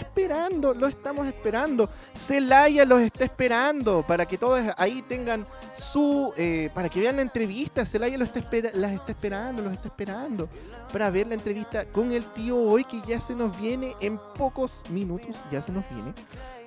[0.75, 1.89] los estamos esperando.
[2.15, 6.33] Celaya los está esperando para que todos ahí tengan su.
[6.37, 7.85] eh, para que vean la entrevista.
[7.85, 10.49] Celaya los está espera- las está esperando, los está esperando.
[10.93, 14.83] Para ver la entrevista con el tío hoy que ya se nos viene en pocos
[14.91, 15.37] minutos.
[15.51, 16.13] Ya se nos viene.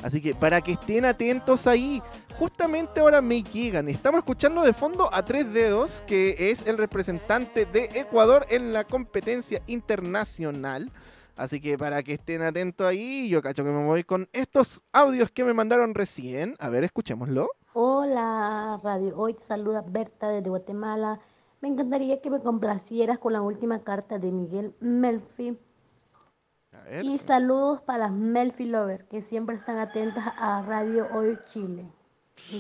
[0.04, 2.02] Así que para que estén atentos ahí,
[2.38, 3.88] justamente ahora me llegan.
[3.88, 8.84] Estamos escuchando de fondo a Tres Dedos, que es el representante de Ecuador en la
[8.84, 10.92] competencia internacional.
[11.36, 15.32] Así que para que estén atentos ahí, yo cacho que me voy con estos audios
[15.32, 16.56] que me mandaron recién.
[16.60, 17.50] A ver, escuchémoslo.
[17.74, 19.18] Hola, Radio.
[19.18, 21.20] Hoy te saluda Berta desde Guatemala.
[21.60, 25.58] Me encantaría que me complacieras con la última carta de Miguel Melfi.
[26.72, 27.04] A ver.
[27.04, 31.86] Y saludos para las Melfi Lovers, que siempre están atentas a Radio Hoy Chile.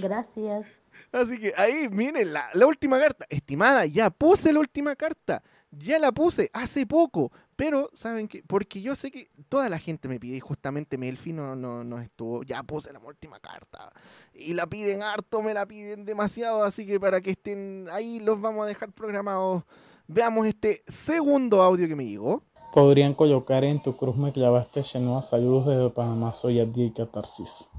[0.01, 0.84] Gracias.
[1.11, 3.26] Así que ahí, miren, la, la última carta.
[3.30, 5.43] Estimada, ya puse la última carta.
[5.71, 7.32] Ya la puse hace poco.
[7.56, 8.43] Pero, ¿saben qué?
[8.45, 11.99] Porque yo sé que toda la gente me pide, y justamente Melfi no, no, no
[11.99, 12.43] estuvo.
[12.43, 13.93] Ya puse la última carta.
[14.34, 16.64] Y la piden harto, me la piden demasiado.
[16.64, 19.64] Así que para que estén ahí, los vamos a dejar programados.
[20.08, 22.43] Veamos este segundo audio que me llegó.
[22.74, 25.22] Podrían colocar en tu cruz me clavaste Chenoa.
[25.22, 27.70] Saludos desde Panamá, soy Abdi Catarsis.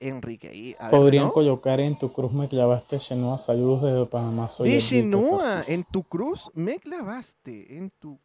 [0.00, 0.76] Enrique, ahí.
[0.90, 1.32] Podrían ¿no?
[1.32, 3.38] colocar en tu cruz me clavaste Chenoa.
[3.38, 5.78] Saludos desde Panamá, soy De Catarsis.
[5.78, 7.76] en tu cruz me clavaste.
[7.76, 8.18] En tu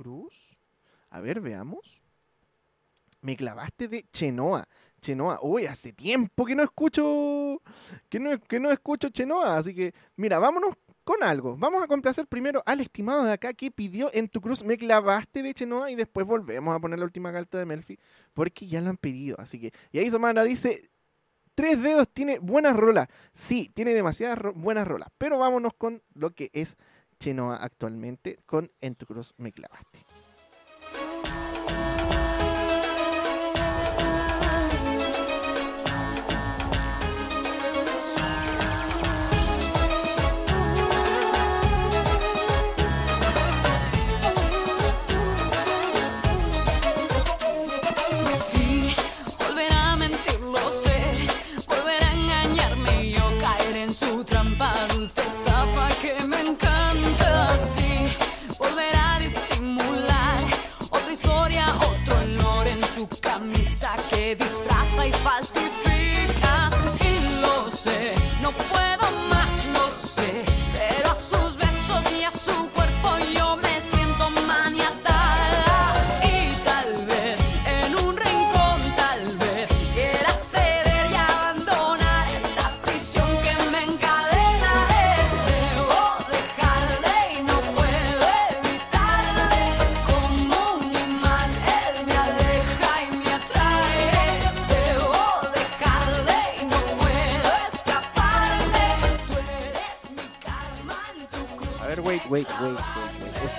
[0.00, 0.56] cruz.
[1.10, 2.00] A ver, veamos.
[3.20, 4.66] Me clavaste de Chenoa.
[5.02, 5.40] Chenoa.
[5.42, 7.60] Uy, hace tiempo que no escucho.
[8.08, 9.58] Que no, que no escucho Chenoa.
[9.58, 10.74] Así que, mira, vámonos
[11.04, 11.54] con algo.
[11.58, 15.42] Vamos a complacer primero al estimado de acá que pidió en tu cruz me clavaste
[15.42, 17.98] de Chenoa y después volvemos a poner la última carta de Melfi
[18.32, 19.36] porque ya lo han pedido.
[19.38, 20.90] Así que, y ahí Somana dice,
[21.54, 23.08] Tres Dedos tiene buenas rolas.
[23.34, 25.10] Sí, tiene demasiadas buenas rolas.
[25.18, 26.76] Pero vámonos con lo que es
[27.20, 29.04] Chenoa actualmente con En tu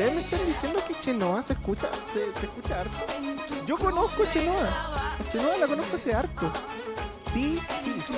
[0.02, 2.92] ¿Ustedes me están diciendo que Chenoa se escucha, se, escucha harto?
[3.68, 5.16] Yo conozco Chenoa.
[5.32, 6.52] Chenoa la conozco hace harto.
[7.32, 8.14] Sí, sí, sí.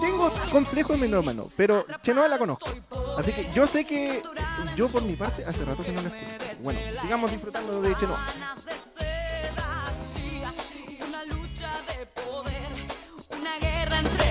[0.00, 2.70] Tengo complejo de melómano, pero Chenoa la conozco.
[3.18, 4.22] Así que yo sé que
[4.76, 6.62] yo por mi parte hace rato que no la escucho.
[6.62, 8.26] Bueno, sigamos disfrutando de Chenoa.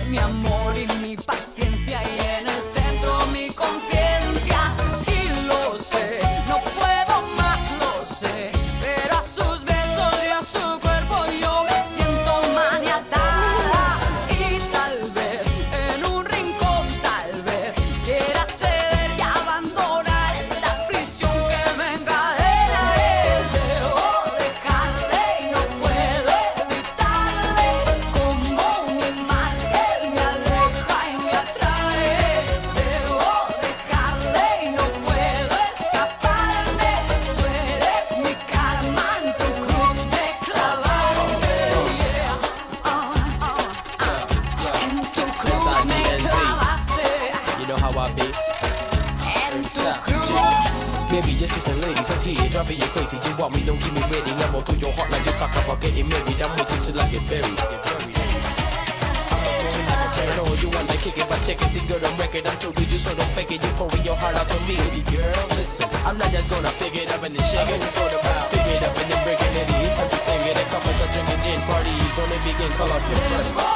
[0.10, 4.25] mi amor y mi paciencia y en el centro mi conciencia.
[52.66, 53.18] Driving you crazy.
[53.18, 54.32] You want me, don't keep me ready.
[54.34, 56.42] Level to your heart like you talk about getting married.
[56.42, 57.60] I'm with you till I get buried.
[60.16, 62.48] I know you wanna kick it by checking, see good on record.
[62.48, 63.64] I'm told you you so don't fake it.
[63.64, 65.46] You pouring your heart out to me, baby girl.
[65.56, 67.82] Listen, I'm not just gonna pick it up and then shake it.
[67.82, 68.18] It's gonna
[68.50, 69.54] pick it up and then break it.
[69.86, 70.58] It's time to sing it.
[70.58, 72.72] A couple of drinking gin party, gonna begin.
[72.78, 73.75] Call up your friends.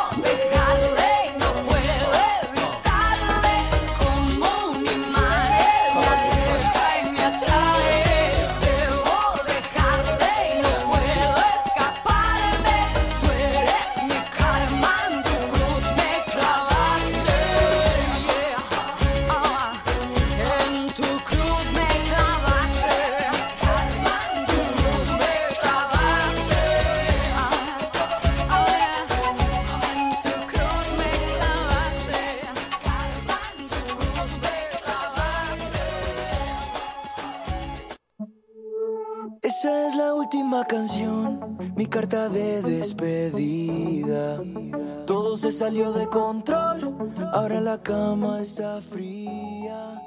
[45.70, 50.02] Salió de control, ahora la cama está fría.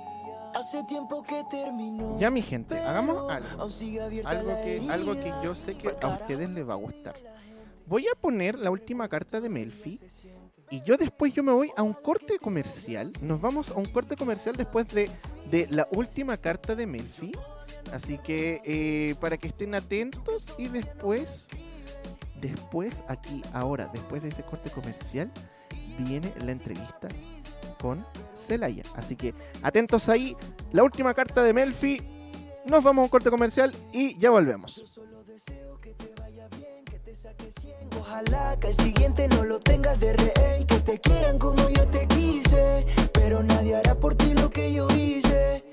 [0.57, 2.19] Hace tiempo que terminó.
[2.19, 3.63] Ya mi gente, hagamos algo.
[4.25, 7.15] Algo que, algo que yo sé que a ustedes les va a gustar.
[7.87, 10.01] Voy a poner la última carta de Melfi
[10.69, 13.13] y yo después yo me voy a un corte comercial.
[13.21, 15.09] Nos vamos a un corte comercial después de,
[15.49, 17.31] de la última carta de Melfi.
[17.93, 21.47] Así que eh, para que estén atentos y después,
[22.41, 25.31] después aquí, ahora, después de ese corte comercial,
[25.99, 27.09] viene la entrevista
[27.81, 28.85] con Celaya.
[28.95, 30.37] Así que atentos ahí,
[30.73, 32.01] la última carta de Melfi.
[32.65, 35.01] Nos vamos a un corte comercial y ya volvemos.
[37.99, 42.07] Ojalá que el siguiente no lo tengas de rehén, que te quieran como yo te
[42.07, 45.72] quise, pero nadie hará por ti lo que yo hice.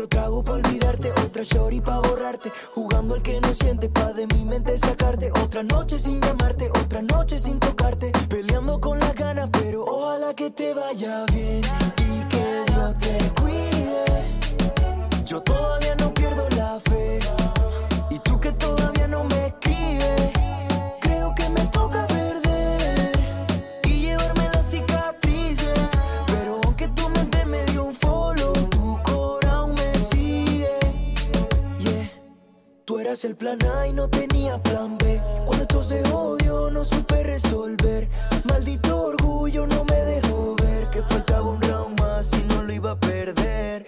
[0.00, 4.26] Otro trago pa' olvidarte, otra shorty pa' borrarte, jugando al que no siente pa' de
[4.28, 5.30] mi mente sacarte.
[5.30, 10.50] Otra noche sin llamarte, otra noche sin tocarte, peleando con las ganas, pero ojalá que
[10.52, 11.60] te vaya bien
[11.98, 14.04] y que Dios te cuide.
[15.26, 16.09] Yo todavía no
[33.10, 35.20] eras el plan A y no tenía plan B.
[35.44, 38.08] Cuando esto se odió, no supe resolver.
[38.44, 42.92] Maldito orgullo no me dejó ver que faltaba un round más y no lo iba
[42.92, 43.39] a perder.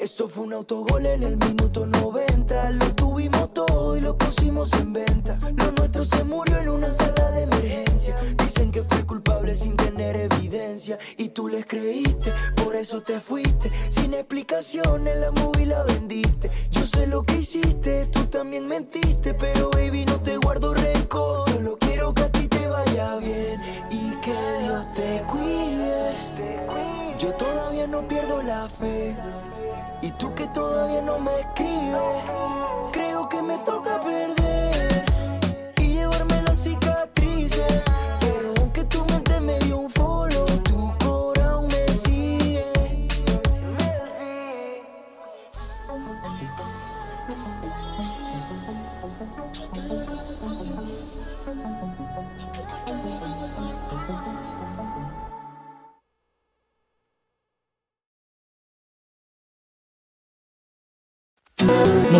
[0.02, 2.70] Eso fue un autogol en el minuto 90.
[2.72, 5.38] Lo tuvimos todo y lo pusimos en venta.
[5.56, 8.16] Lo nuestro se murió en una sala de emergencia.
[8.36, 10.98] Dicen que fue culpable sin tener evidencia.
[11.18, 13.70] Y tú les creíste, por eso te fuiste.
[13.90, 16.50] Sin explicaciones la movie la vendiste.
[16.72, 19.34] Yo sé lo que hiciste, tú también mentiste.
[19.34, 21.48] Pero baby, no te guardo rencor.
[21.48, 23.60] Solo quiero que a ti te vaya bien
[23.92, 24.34] y que
[24.64, 27.16] Dios te cuide.
[27.18, 29.14] Yo todavía no pierdo la fe.
[30.02, 32.24] Y tú que todavía no me escribes,
[32.90, 35.04] creo que me toca perder
[35.78, 37.84] y llevarme las cicatrices.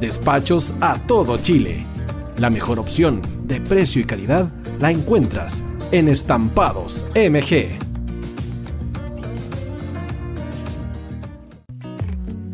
[0.00, 1.84] Despachos a todo Chile.
[2.36, 7.80] La mejor opción de precio y calidad la encuentras en Estampados MG.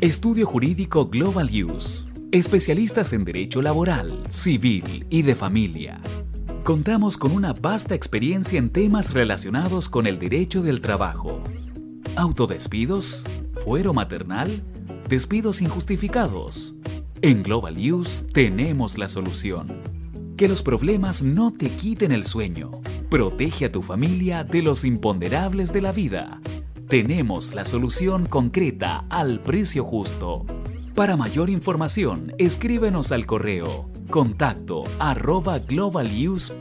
[0.00, 2.06] Estudio Jurídico Global Use.
[2.32, 6.00] Especialistas en Derecho Laboral, Civil y de Familia.
[6.64, 11.42] Contamos con una vasta experiencia en temas relacionados con el derecho del trabajo.
[12.16, 13.22] Autodespidos,
[13.62, 14.64] fuero maternal,
[15.10, 16.74] despidos injustificados.
[17.24, 19.80] En Global Use tenemos la solución.
[20.36, 22.70] Que los problemas no te quiten el sueño.
[23.08, 26.42] Protege a tu familia de los imponderables de la vida.
[26.86, 30.44] Tenemos la solución concreta al precio justo.
[30.94, 36.60] Para mayor información, escríbenos al correo contacto arroba globaluse.cl.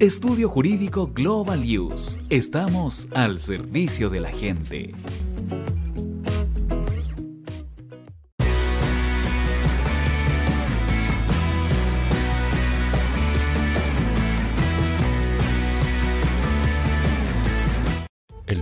[0.00, 2.18] Estudio Jurídico Global Use.
[2.28, 4.94] Estamos al servicio de la gente.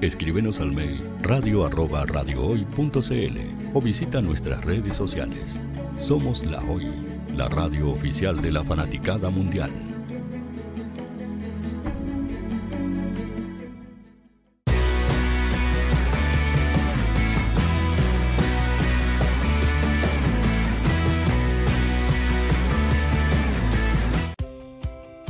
[0.00, 2.06] Escríbenos al mail radio arroba
[3.74, 5.60] o visita nuestras redes sociales.
[5.98, 6.88] Somos La Hoy,
[7.36, 9.70] la radio oficial de la fanaticada mundial.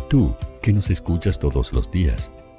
[0.08, 2.30] Tú, que nos escuchas todos los días,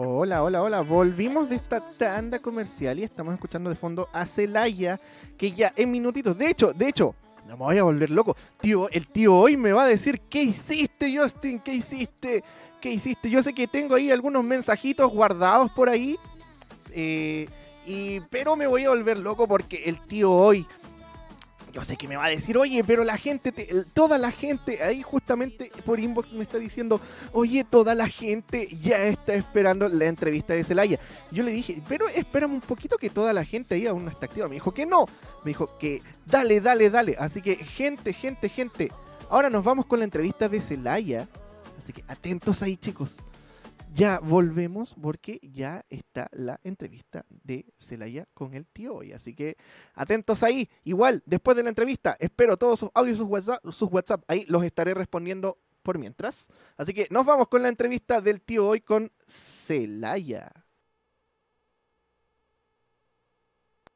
[0.00, 0.80] Hola, hola, hola.
[0.82, 5.00] Volvimos de esta tanda comercial y estamos escuchando de fondo a Celaya,
[5.36, 6.38] que ya en minutitos.
[6.38, 7.16] De hecho, de hecho,
[7.48, 8.36] no me voy a volver loco.
[8.60, 11.58] Tío, el tío hoy me va a decir, ¿qué hiciste, Justin?
[11.58, 12.44] ¿Qué hiciste?
[12.80, 13.28] ¿Qué hiciste?
[13.28, 16.16] Yo sé que tengo ahí algunos mensajitos guardados por ahí.
[16.92, 17.48] eh,
[17.84, 20.64] y, pero me voy a volver loco porque el tío hoy
[21.78, 23.52] yo sé que me va a decir, oye, pero la gente,
[23.94, 27.00] toda la gente, ahí justamente por inbox me está diciendo,
[27.32, 30.98] oye, toda la gente ya está esperando la entrevista de Celaya.
[31.30, 34.26] Yo le dije, pero espérame un poquito que toda la gente ahí aún no está
[34.26, 34.48] activa.
[34.48, 35.06] Me dijo que no,
[35.44, 37.14] me dijo que dale, dale, dale.
[37.16, 38.90] Así que gente, gente, gente,
[39.30, 41.28] ahora nos vamos con la entrevista de Celaya.
[41.78, 43.18] Así que atentos ahí, chicos.
[43.94, 49.12] Ya volvemos porque ya está la entrevista de Celaya con el tío hoy.
[49.12, 49.56] Así que
[49.94, 50.70] atentos ahí.
[50.84, 54.22] Igual, después de la entrevista, espero todos sus audios, sus WhatsApp, sus WhatsApp.
[54.28, 56.48] Ahí los estaré respondiendo por mientras.
[56.76, 60.52] Así que nos vamos con la entrevista del tío hoy con Celaya.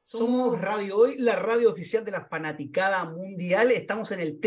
[0.03, 3.71] Somos Radio Hoy, la radio oficial de la fanaticada mundial.
[3.71, 4.41] Estamos en el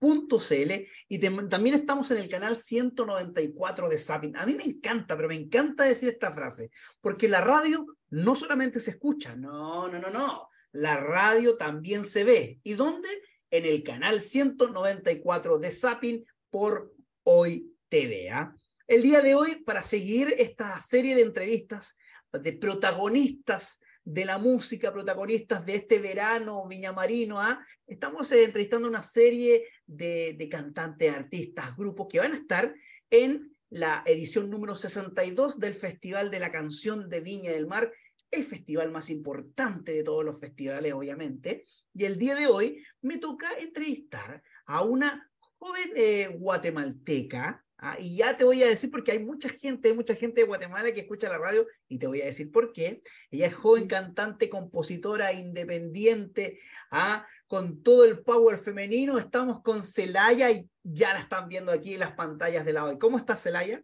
[0.00, 4.36] www.radiohoy.cl y también estamos en el canal 194 de Sapin.
[4.36, 6.70] A mí me encanta, pero me encanta decir esta frase,
[7.00, 10.48] porque la radio no solamente se escucha, no, no, no, no.
[10.72, 12.60] La radio también se ve.
[12.62, 13.08] ¿Y dónde?
[13.50, 16.92] En el canal 194 de Sapin por
[17.24, 18.30] Hoy TV.
[18.30, 18.54] ¿ah?
[18.86, 21.96] El día de hoy, para seguir esta serie de entrevistas
[22.32, 27.40] de protagonistas de la música, protagonistas de este verano viñamarino.
[27.40, 27.64] ¿ah?
[27.86, 32.72] Estamos eh, entrevistando una serie de, de cantantes, artistas, grupos que van a estar
[33.10, 37.92] en la edición número 62 del Festival de la Canción de Viña del Mar,
[38.30, 41.64] el festival más importante de todos los festivales, obviamente.
[41.94, 48.16] Y el día de hoy me toca entrevistar a una joven eh, guatemalteca, Ah, y
[48.16, 51.02] ya te voy a decir porque hay mucha gente, hay mucha gente de Guatemala que
[51.02, 53.02] escucha la radio y te voy a decir por qué.
[53.30, 56.58] Ella es joven cantante, compositora, independiente,
[56.90, 59.18] ah, con todo el power femenino.
[59.18, 62.98] Estamos con Celaya y ya la están viendo aquí en las pantallas de la hoy.
[62.98, 63.82] ¿Cómo estás, Celaya?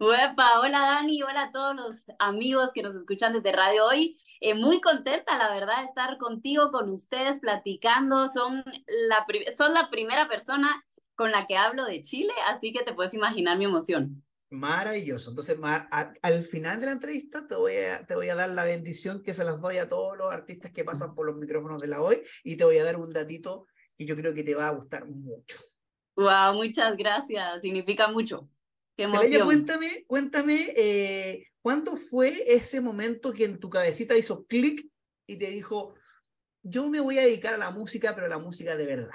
[0.00, 4.16] Hola Dani, hola a todos los amigos que nos escuchan desde Radio Hoy.
[4.40, 8.28] Eh, muy contenta, la verdad, de estar contigo, con ustedes, platicando.
[8.28, 8.62] Son
[9.08, 10.84] la, son la primera persona
[11.16, 14.22] con la que hablo de Chile, así que te puedes imaginar mi emoción.
[14.50, 15.30] Maravilloso.
[15.30, 19.22] Entonces, al final de la entrevista te voy, a, te voy a dar la bendición
[19.22, 22.00] que se las doy a todos los artistas que pasan por los micrófonos de la
[22.00, 24.74] hoy y te voy a dar un datito que yo creo que te va a
[24.74, 25.58] gustar mucho.
[26.16, 27.60] Wow, muchas gracias.
[27.60, 28.48] Significa mucho.
[28.96, 29.44] Qué emoción.
[29.44, 34.88] cuéntame, cuéntame, eh, ¿cuándo fue ese momento que en tu cabecita hizo clic
[35.26, 35.94] y te dijo,
[36.62, 39.10] yo me voy a dedicar a la música, pero a la música de verdad?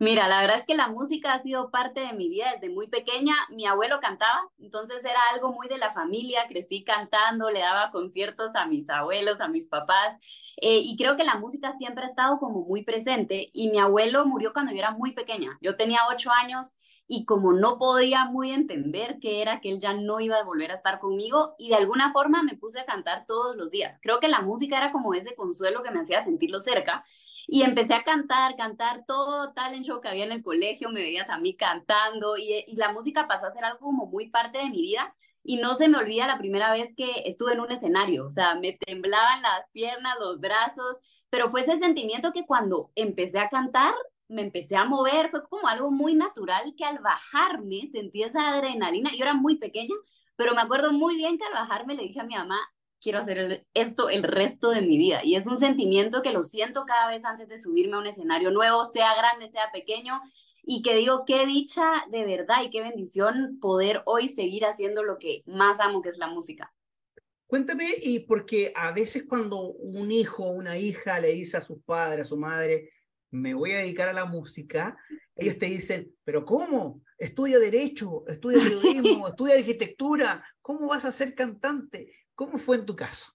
[0.00, 2.86] Mira, la verdad es que la música ha sido parte de mi vida desde muy
[2.88, 3.34] pequeña.
[3.50, 6.46] Mi abuelo cantaba, entonces era algo muy de la familia.
[6.48, 10.16] Crecí cantando, le daba conciertos a mis abuelos, a mis papás.
[10.60, 13.50] Eh, y creo que la música siempre ha estado como muy presente.
[13.52, 15.58] Y mi abuelo murió cuando yo era muy pequeña.
[15.60, 16.76] Yo tenía ocho años
[17.08, 20.70] y como no podía muy entender qué era que él ya no iba a volver
[20.70, 23.98] a estar conmigo y de alguna forma me puse a cantar todos los días.
[24.02, 27.04] Creo que la música era como ese consuelo que me hacía sentirlo cerca
[27.50, 31.30] y empecé a cantar, cantar todo talent show que había en el colegio, me veías
[31.30, 34.70] a mí cantando y, y la música pasó a ser algo como muy parte de
[34.70, 35.14] mi vida.
[35.42, 38.54] Y no se me olvida la primera vez que estuve en un escenario, o sea,
[38.56, 40.96] me temblaban las piernas, los brazos,
[41.30, 43.94] pero fue ese sentimiento que cuando empecé a cantar,
[44.28, 49.10] me empecé a mover, fue como algo muy natural que al bajarme sentí esa adrenalina,
[49.12, 49.94] yo era muy pequeña,
[50.36, 52.58] pero me acuerdo muy bien que al bajarme le dije a mi mamá,
[53.00, 55.20] quiero hacer esto el resto de mi vida.
[55.24, 58.50] Y es un sentimiento que lo siento cada vez antes de subirme a un escenario
[58.50, 60.20] nuevo, sea grande, sea pequeño,
[60.62, 65.18] y que digo, qué dicha de verdad y qué bendición poder hoy seguir haciendo lo
[65.18, 66.72] que más amo, que es la música.
[67.46, 71.82] Cuéntame, y porque a veces cuando un hijo o una hija le dice a sus
[71.82, 72.90] padres, a su madre,
[73.30, 74.98] me voy a dedicar a la música,
[75.34, 77.02] ellos te dicen, pero ¿cómo?
[77.16, 82.12] Estudia derecho, estudia periodismo, estudia arquitectura, ¿cómo vas a ser cantante?
[82.38, 83.32] ¿Cómo fue en tu caso?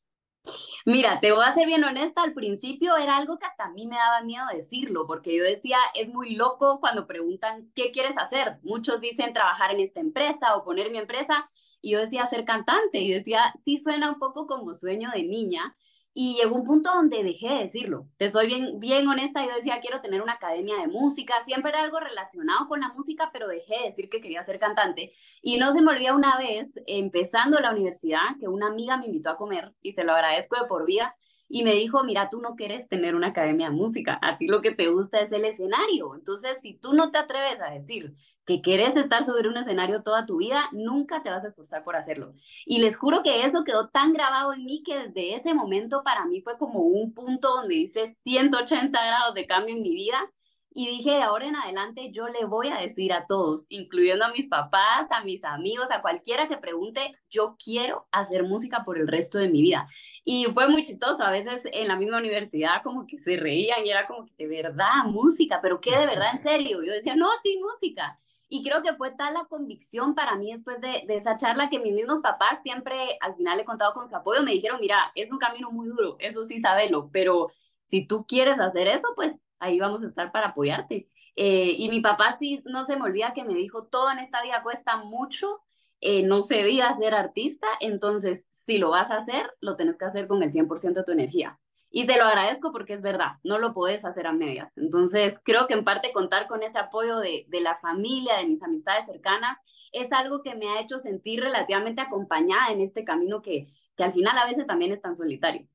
[0.86, 3.86] Mira, te voy a ser bien honesta, al principio era algo que hasta a mí
[3.86, 8.60] me daba miedo decirlo, porque yo decía, es muy loco cuando preguntan, ¿qué quieres hacer?
[8.64, 11.46] Muchos dicen trabajar en esta empresa o poner mi empresa,
[11.82, 15.76] y yo decía ser cantante, y decía, sí suena un poco como sueño de niña,
[16.14, 18.08] y llegó un punto donde dejé de decirlo.
[18.18, 21.82] Te soy bien, bien honesta, yo decía, quiero tener una academia de música, siempre era
[21.82, 25.14] algo relacionado con la música, pero dejé de decir que quería ser cantante.
[25.42, 29.32] Y no se me olvida una vez, empezando la universidad, que una amiga me invitó
[29.32, 31.16] a comer, y te lo agradezco de por vida,
[31.54, 34.64] y me dijo, mira, tú no quieres tener una academia de música, a ti lo
[34.64, 36.16] que te gusta es el escenario.
[36.16, 40.26] Entonces, si tú no te atreves a decir que querés estar sobre un escenario toda
[40.26, 42.34] tu vida, nunca te vas a esforzar por hacerlo.
[42.66, 46.26] Y les juro que eso quedó tan grabado en mí que desde ese momento para
[46.26, 50.32] mí fue como un punto donde hice 180 grados de cambio en mi vida
[50.76, 54.32] y dije, de ahora en adelante yo le voy a decir a todos, incluyendo a
[54.32, 59.08] mis papás, a mis amigos, a cualquiera que pregunte, yo quiero hacer música por el
[59.08, 59.88] resto de mi vida.
[60.24, 63.92] Y fue muy chistoso, a veces en la misma universidad como que se reían y
[63.92, 66.84] era como que de verdad, música, pero ¿qué de verdad en serio?
[66.84, 68.18] Yo decía, no, sí, música.
[68.50, 71.80] Y creo que fue tal la convicción para mí después de, de, esa charla que
[71.80, 75.32] mis mismos papás siempre al final he contado con su apoyo, me dijeron, mira, es
[75.32, 77.50] un camino muy duro, eso sí, sabelo, pero
[77.86, 79.34] si tú quieres hacer eso, pues
[79.64, 81.10] ahí vamos a estar para apoyarte.
[81.36, 84.44] Eh, y mi papá sí, no se me olvida que me dijo, todo en esta
[84.44, 85.62] vida cuesta mucho,
[86.00, 90.06] eh, no se debía ser artista, entonces si lo vas a hacer, lo tenés que
[90.06, 91.60] hacer con el 100% de tu energía.
[91.90, 94.72] Y te lo agradezco porque es verdad, no lo puedes hacer a medias.
[94.76, 98.64] Entonces, creo que en parte contar con ese apoyo de, de la familia, de mis
[98.64, 99.58] amistades cercanas,
[99.92, 104.14] es algo que me ha hecho sentir relativamente acompañada en este camino que, que al
[104.14, 105.68] final a veces también es tan solitario.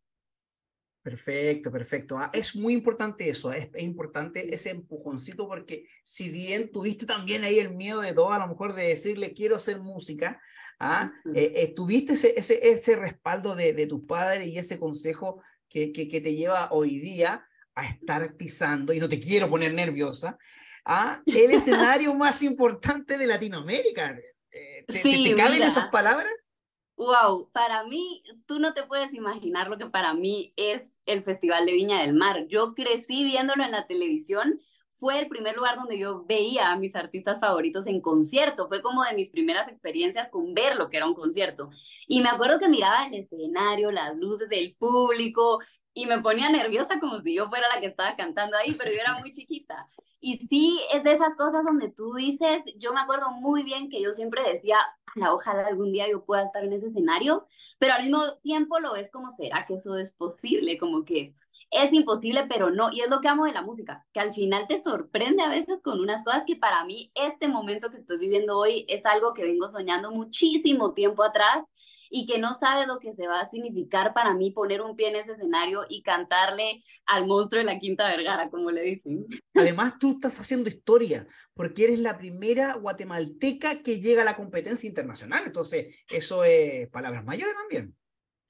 [1.09, 2.19] Perfecto, perfecto.
[2.19, 7.45] Ah, es muy importante eso, es, es, importante ese empujoncito porque si bien tuviste también
[7.45, 10.39] ahí el miedo de todo, a lo mejor de decirle quiero hacer música,
[10.79, 11.11] ¿ah?
[11.35, 15.95] Eh, eh, tuviste ese, ese, ese respaldo de, de tus padres y ese consejo que,
[15.95, 17.43] que, que, te lleva hoy día
[17.75, 20.37] a estar pisando, y no te quiero poner nerviosa,
[20.85, 24.11] a el escenario más importante de Latinoamérica.
[24.51, 26.35] Eh, ¿Te, sí, te, te caben esas palabras?
[26.99, 31.65] Wow, para mí, tú no te puedes imaginar lo que para mí es el Festival
[31.65, 32.49] de Viña del Mar.
[32.49, 34.61] Yo crecí viéndolo en la televisión,
[34.99, 39.05] fue el primer lugar donde yo veía a mis artistas favoritos en concierto, fue como
[39.05, 41.71] de mis primeras experiencias con ver lo que era un concierto.
[42.09, 45.61] Y me acuerdo que miraba el escenario, las luces del público,
[45.99, 49.01] y me ponía nerviosa como si yo fuera la que estaba cantando ahí, pero yo
[49.01, 49.89] era muy chiquita.
[50.21, 54.01] Y sí, es de esas cosas donde tú dices, yo me acuerdo muy bien que
[54.01, 54.79] yo siempre decía,
[55.29, 57.49] ojalá algún día yo pueda estar en ese escenario,
[57.81, 60.79] pero al mismo tiempo lo ves como, ¿será que eso es posible?
[60.79, 61.35] Como que
[61.71, 62.93] es imposible, pero no.
[62.93, 65.81] Y es lo que amo de la música, que al final te sorprende a veces
[65.83, 69.43] con unas cosas que para mí este momento que estoy viviendo hoy es algo que
[69.43, 71.65] vengo soñando muchísimo tiempo atrás
[72.11, 75.09] y que no sabe lo que se va a significar para mí poner un pie
[75.09, 79.27] en ese escenario y cantarle al monstruo de la Quinta Vergara, como le dicen.
[79.55, 84.89] Además, tú estás haciendo historia, porque eres la primera guatemalteca que llega a la competencia
[84.89, 87.95] internacional, entonces eso es palabras mayores también.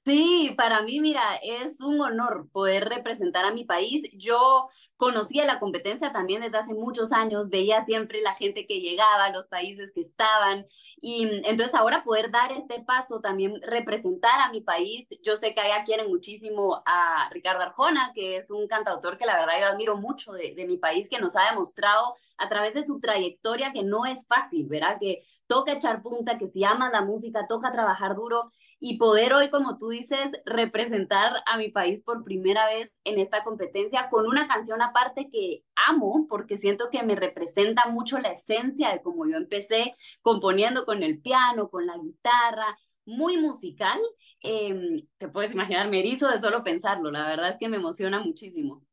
[0.05, 4.01] Sí, para mí, mira, es un honor poder representar a mi país.
[4.17, 9.29] Yo conocía la competencia también desde hace muchos años, veía siempre la gente que llegaba,
[9.29, 10.65] los países que estaban,
[10.99, 15.07] y entonces ahora poder dar este paso, también representar a mi país.
[15.21, 19.35] Yo sé que allá quieren muchísimo a Ricardo Arjona, que es un cantautor que la
[19.39, 22.83] verdad yo admiro mucho de, de mi país, que nos ha demostrado a través de
[22.83, 24.97] su trayectoria que no es fácil, ¿verdad?
[24.99, 29.49] Que toca echar punta, que si ama la música, toca trabajar duro y poder hoy,
[29.49, 34.47] como tú dices, representar a mi país por primera vez en esta competencia con una
[34.47, 39.35] canción aparte que amo porque siento que me representa mucho la esencia de cómo yo
[39.35, 43.99] empecé componiendo con el piano, con la guitarra, muy musical.
[44.41, 48.21] Eh, te puedes imaginar, me erizo de solo pensarlo, la verdad es que me emociona
[48.21, 48.85] muchísimo.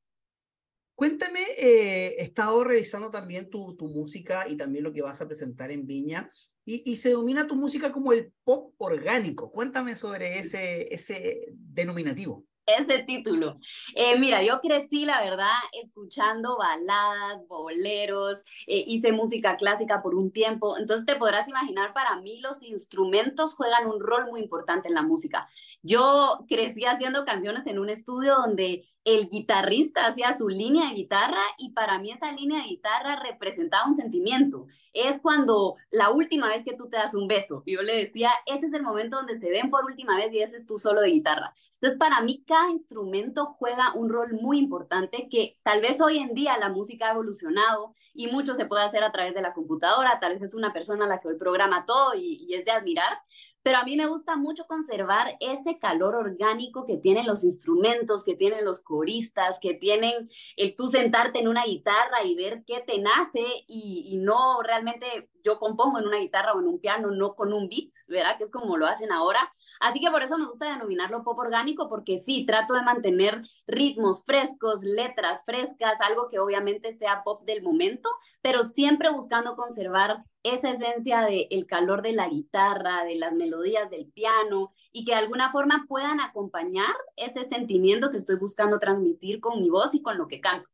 [0.96, 5.26] Cuéntame, eh, he estado revisando también tu, tu música y también lo que vas a
[5.26, 6.30] presentar en Viña
[6.66, 9.52] y, se domina tu música como el pop orgánico.
[9.52, 12.44] Cuéntame sobre ese, ese denominativo.
[12.66, 13.60] Ese título.
[13.94, 20.32] Eh, mira, yo crecí, la verdad, escuchando baladas, boleros, eh, hice música clásica por un
[20.32, 24.94] tiempo, entonces te podrás imaginar, para mí los instrumentos juegan un rol muy importante en
[24.94, 25.48] la música.
[25.82, 31.40] Yo crecí haciendo canciones en un estudio donde el guitarrista hacía su línea de guitarra
[31.58, 34.66] y para mí esa línea de guitarra representaba un sentimiento.
[34.92, 38.66] Es cuando la última vez que tú te das un beso, yo le decía, ese
[38.66, 41.10] es el momento donde se ven por última vez y ese es tu solo de
[41.10, 41.54] guitarra.
[41.74, 46.34] Entonces, para mí cada instrumento juega un rol muy importante que tal vez hoy en
[46.34, 50.18] día la música ha evolucionado y mucho se puede hacer a través de la computadora,
[50.18, 53.20] tal vez es una persona la que hoy programa todo y es de admirar,
[53.66, 58.36] pero a mí me gusta mucho conservar ese calor orgánico que tienen los instrumentos, que
[58.36, 63.00] tienen los coristas, que tienen el tú sentarte en una guitarra y ver qué te
[63.00, 67.34] nace y, y no realmente yo compongo en una guitarra o en un piano, no
[67.34, 68.36] con un beat, ¿verdad?
[68.36, 69.38] Que es como lo hacen ahora.
[69.80, 74.24] Así que por eso me gusta denominarlo pop orgánico, porque sí, trato de mantener ritmos
[74.24, 78.08] frescos, letras frescas, algo que obviamente sea pop del momento,
[78.42, 83.88] pero siempre buscando conservar esa esencia del el calor de la guitarra, de las melodías
[83.90, 89.40] del piano y que de alguna forma puedan acompañar ese sentimiento que estoy buscando transmitir
[89.40, 90.70] con mi voz y con lo que canto.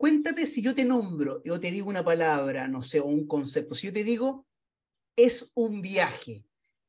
[0.00, 3.74] Cuéntame si yo te nombro, yo te digo una palabra, no sé, o un concepto.
[3.74, 4.46] Si yo te digo,
[5.14, 6.42] es un viaje.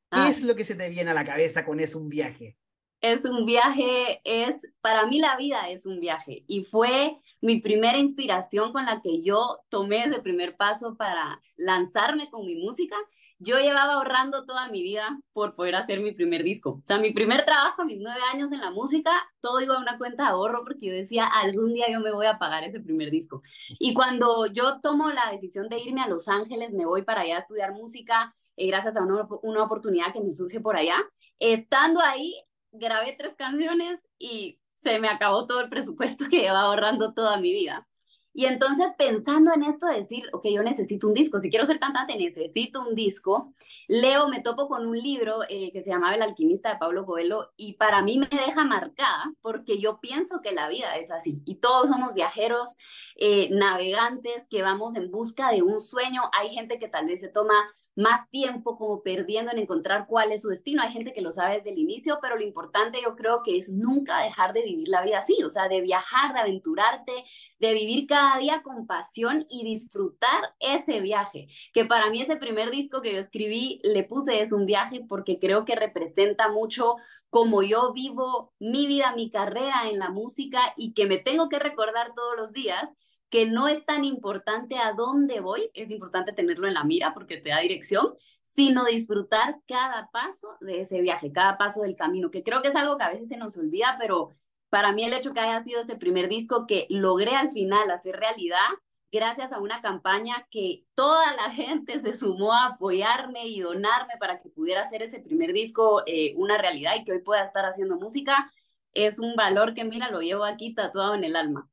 [0.10, 0.30] ¿Qué ah.
[0.30, 2.58] es lo que se te viene a la cabeza con es un viaje?
[3.02, 7.98] Es un viaje, es, para mí la vida es un viaje y fue mi primera
[7.98, 12.96] inspiración con la que yo tomé ese primer paso para lanzarme con mi música
[13.44, 16.70] yo llevaba ahorrando toda mi vida por poder hacer mi primer disco.
[16.72, 19.12] O sea, mi primer trabajo mis nueve años en la música,
[19.42, 22.28] todo iba a una cuenta de ahorro porque yo decía, algún día yo me voy
[22.28, 23.42] a pagar ese primer disco.
[23.80, 27.38] Y cuando yo tomo la decisión de irme a Los Ángeles, me voy para allá
[27.38, 30.98] a estudiar música, eh, gracias a una, una oportunidad que me surge por allá,
[31.40, 32.36] estando ahí,
[32.72, 37.52] grabé tres canciones y se me acabó todo el presupuesto que llevaba ahorrando toda mi
[37.52, 37.88] vida.
[38.34, 42.16] Y entonces pensando en esto, decir, ok, yo necesito un disco, si quiero ser cantante
[42.16, 43.54] necesito un disco,
[43.88, 47.52] leo, me topo con un libro eh, que se llamaba El alquimista de Pablo Coelho
[47.58, 51.56] y para mí me deja marcada porque yo pienso que la vida es así y
[51.56, 52.78] todos somos viajeros,
[53.16, 56.22] eh, navegantes que vamos en busca de un sueño.
[56.38, 57.56] Hay gente que tal vez se toma
[58.02, 60.82] más tiempo como perdiendo en encontrar cuál es su destino.
[60.82, 63.70] Hay gente que lo sabe desde el inicio, pero lo importante yo creo que es
[63.70, 67.14] nunca dejar de vivir la vida así, o sea, de viajar, de aventurarte,
[67.60, 72.72] de vivir cada día con pasión y disfrutar ese viaje, que para mí ese primer
[72.72, 76.96] disco que yo escribí le puse es un viaje porque creo que representa mucho
[77.30, 81.60] como yo vivo mi vida, mi carrera en la música y que me tengo que
[81.60, 82.90] recordar todos los días
[83.32, 87.38] que no es tan importante a dónde voy, es importante tenerlo en la mira porque
[87.38, 92.44] te da dirección, sino disfrutar cada paso de ese viaje, cada paso del camino, que
[92.44, 94.32] creo que es algo que a veces se nos olvida, pero
[94.70, 98.18] para mí el hecho que haya sido este primer disco que logré al final hacer
[98.18, 98.68] realidad,
[99.14, 104.42] gracias a una campaña que toda la gente se sumó a apoyarme y donarme para
[104.42, 107.96] que pudiera hacer ese primer disco eh, una realidad y que hoy pueda estar haciendo
[107.98, 108.52] música,
[108.92, 111.71] es un valor que, mira, lo llevo aquí tatuado en el alma.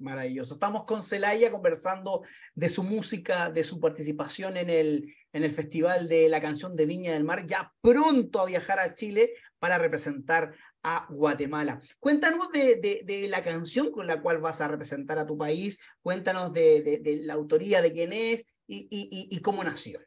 [0.00, 0.54] Maravilloso.
[0.54, 2.22] Estamos con Celaya conversando
[2.54, 6.86] de su música, de su participación en el, en el Festival de la Canción de
[6.86, 11.82] Viña del Mar, ya pronto a viajar a Chile para representar a Guatemala.
[11.98, 16.50] Cuéntanos de, de, la canción con la cual vas a representar a tu país, cuéntanos
[16.54, 20.00] de, la autoría de quién es y, y cómo nació.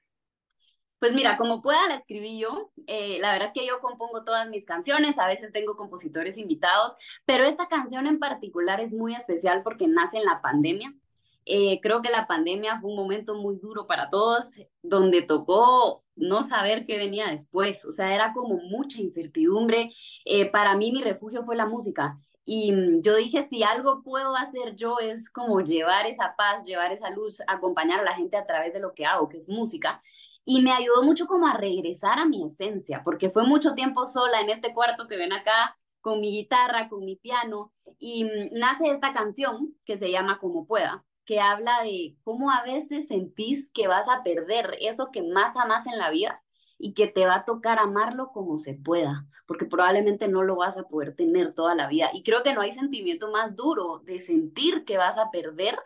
[1.04, 2.72] Pues mira, como pueda la escribí yo.
[2.88, 6.96] Eh, la verdad es que yo compongo todas mis canciones, a veces tengo compositores invitados,
[7.26, 10.96] pero esta canción en particular es muy especial porque nace en la pandemia.
[11.44, 16.42] Eh, creo que la pandemia fue un momento muy duro para todos, donde tocó no
[16.42, 19.92] saber qué venía después, o sea, era como mucha incertidumbre.
[20.24, 22.18] Eh, para mí mi refugio fue la música.
[22.46, 26.94] Y mm, yo dije, si algo puedo hacer yo es como llevar esa paz, llevar
[26.94, 30.02] esa luz, acompañar a la gente a través de lo que hago, que es música
[30.46, 34.42] y me ayudó mucho como a regresar a mi esencia, porque fue mucho tiempo sola
[34.42, 38.90] en este cuarto que ven acá, con mi guitarra, con mi piano, y mm, nace
[38.90, 43.88] esta canción que se llama Como pueda, que habla de cómo a veces sentís que
[43.88, 46.44] vas a perder eso que más amas en la vida
[46.78, 50.78] y que te va a tocar amarlo como se pueda, porque probablemente no lo vas
[50.78, 52.10] a poder tener toda la vida.
[52.14, 55.78] Y creo que no hay sentimiento más duro de sentir que vas a perder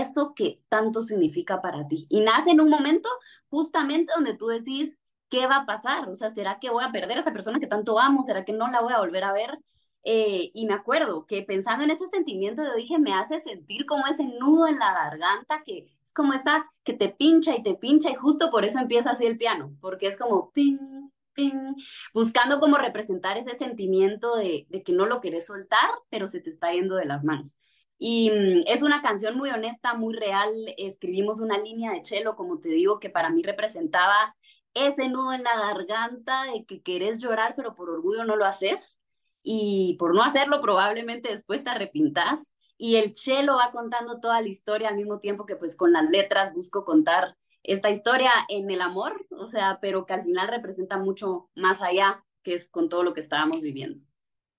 [0.00, 2.06] eso que tanto significa para ti.
[2.10, 3.08] Y nace en un momento
[3.48, 4.96] justamente donde tú decís,
[5.28, 6.08] ¿qué va a pasar?
[6.08, 8.24] O sea, ¿será que voy a perder a esta persona que tanto amo?
[8.24, 9.58] ¿Será que no la voy a volver a ver?
[10.04, 14.06] Eh, y me acuerdo que pensando en ese sentimiento, yo dije, me hace sentir como
[14.06, 18.10] ese nudo en la garganta que es como esta que te pincha y te pincha
[18.10, 21.74] y justo por eso empieza así el piano, porque es como ping, ping,
[22.12, 26.50] buscando como representar ese sentimiento de, de que no lo querés soltar, pero se te
[26.50, 27.58] está yendo de las manos.
[27.98, 30.50] Y mm, es una canción muy honesta, muy real.
[30.78, 34.36] Escribimos una línea de chelo, como te digo, que para mí representaba
[34.74, 38.98] ese nudo en la garganta de que querés llorar, pero por orgullo no lo haces.
[39.42, 42.54] Y por no hacerlo, probablemente después te arrepintas.
[42.76, 46.10] Y el chelo va contando toda la historia al mismo tiempo que pues con las
[46.10, 50.98] letras busco contar esta historia en el amor, o sea, pero que al final representa
[50.98, 54.04] mucho más allá, que es con todo lo que estábamos viviendo.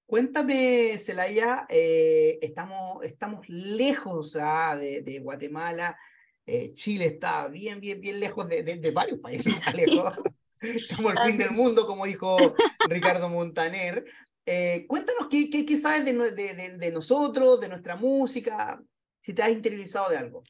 [0.06, 5.98] Cuéntame, Celaya, eh, estamos, estamos lejos ah, de, de, Guatemala,
[6.45, 10.14] eh, Chile está bien, bien, bien lejos de, de, varios países, lejos.
[10.61, 12.38] estamos al fin del mundo, como dijo
[12.88, 14.06] Ricardo Montaner.
[14.45, 18.80] Eh, cuéntanos qué, qué, qué sabes de, nosotros, de nuestra música,
[19.19, 20.44] si te has interiorizado de algo.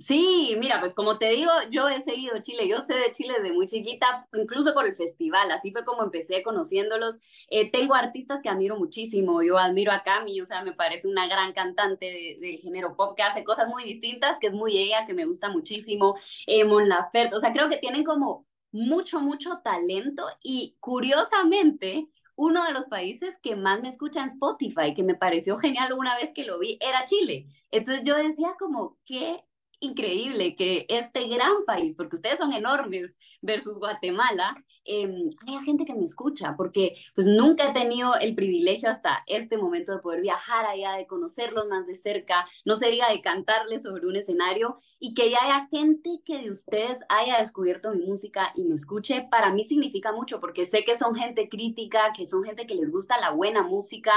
[0.00, 3.52] Sí, mira, pues como te digo, yo he seguido Chile, yo sé de Chile desde
[3.52, 7.20] muy chiquita, incluso por el festival, así fue como empecé conociéndolos.
[7.50, 11.26] Eh, tengo artistas que admiro muchísimo, yo admiro a Cami, o sea, me parece una
[11.26, 15.14] gran cantante del género pop que hace cosas muy distintas, que es muy ella, que
[15.14, 16.16] me gusta muchísimo,
[16.46, 22.06] eh, Mon Laferte, o sea, creo que tienen como mucho, mucho talento y curiosamente,
[22.36, 26.14] uno de los países que más me escucha en Spotify, que me pareció genial una
[26.16, 27.46] vez que lo vi, era Chile.
[27.72, 29.42] Entonces yo decía como, qué
[29.80, 35.06] increíble que este gran país, porque ustedes son enormes versus Guatemala, eh,
[35.46, 39.92] haya gente que me escucha, porque pues nunca he tenido el privilegio hasta este momento
[39.92, 44.06] de poder viajar allá, de conocerlos más de cerca, no se diga de cantarles sobre
[44.06, 48.64] un escenario y que ya haya gente que de ustedes haya descubierto mi música y
[48.64, 52.66] me escuche, para mí significa mucho, porque sé que son gente crítica, que son gente
[52.66, 54.12] que les gusta la buena música,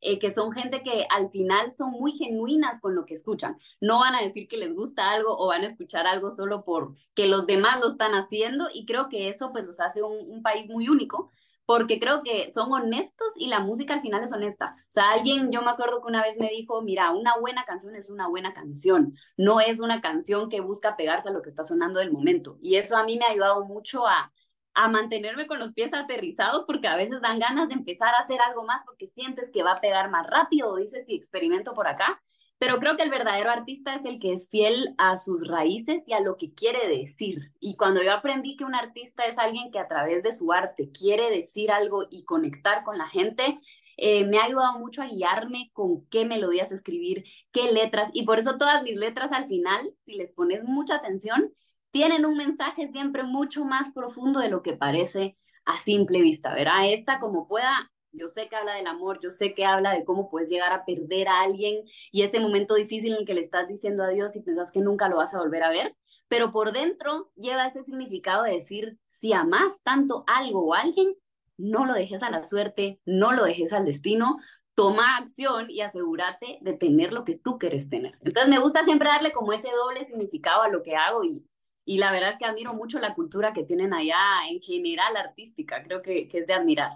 [0.00, 3.58] eh, que son gente que al final son muy genuinas con lo que escuchan.
[3.80, 6.94] No van a decir que les gusta algo o van a escuchar algo solo por
[7.14, 10.42] que los demás lo están haciendo y creo que eso pues los hace un, un
[10.42, 11.30] país muy único
[11.66, 14.76] porque creo que son honestos y la música al final es honesta.
[14.78, 17.96] O sea, alguien, yo me acuerdo que una vez me dijo, mira, una buena canción
[17.96, 21.64] es una buena canción, no es una canción que busca pegarse a lo que está
[21.64, 22.56] sonando del momento.
[22.62, 24.32] Y eso a mí me ha ayudado mucho a,
[24.76, 28.40] a mantenerme con los pies aterrizados porque a veces dan ganas de empezar a hacer
[28.40, 32.22] algo más porque sientes que va a pegar más rápido dices, si experimento por acá.
[32.58, 36.14] Pero creo que el verdadero artista es el que es fiel a sus raíces y
[36.14, 37.52] a lo que quiere decir.
[37.60, 40.90] Y cuando yo aprendí que un artista es alguien que a través de su arte
[40.90, 43.60] quiere decir algo y conectar con la gente,
[43.98, 48.08] eh, me ha ayudado mucho a guiarme con qué melodías escribir, qué letras.
[48.14, 51.52] Y por eso todas mis letras al final, si les pones mucha atención,
[51.90, 56.92] tienen un mensaje siempre mucho más profundo de lo que parece a simple vista, ¿verdad?
[56.92, 60.30] Esta como pueda yo sé que habla del amor, yo sé que habla de cómo
[60.30, 63.68] puedes llegar a perder a alguien y ese momento difícil en el que le estás
[63.68, 65.94] diciendo adiós y pensás que nunca lo vas a volver a ver,
[66.28, 71.14] pero por dentro lleva ese significado de decir, si amas tanto algo o alguien,
[71.58, 74.38] no lo dejes a la suerte, no lo dejes al destino,
[74.74, 78.18] toma acción y asegúrate de tener lo que tú quieres tener.
[78.20, 81.46] Entonces me gusta siempre darle como ese doble significado a lo que hago y,
[81.88, 84.18] y la verdad es que admiro mucho la cultura que tienen allá
[84.50, 86.90] en general artística, creo que, que es de admirar.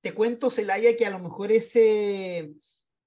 [0.00, 2.52] Te cuento, Celaya, que a lo mejor ese,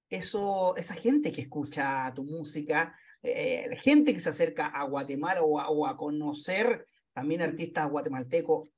[0.08, 5.60] eso, esa gente que escucha tu música, eh, gente que se acerca a Guatemala o
[5.60, 8.70] a, o a conocer también artistas guatemaltecos,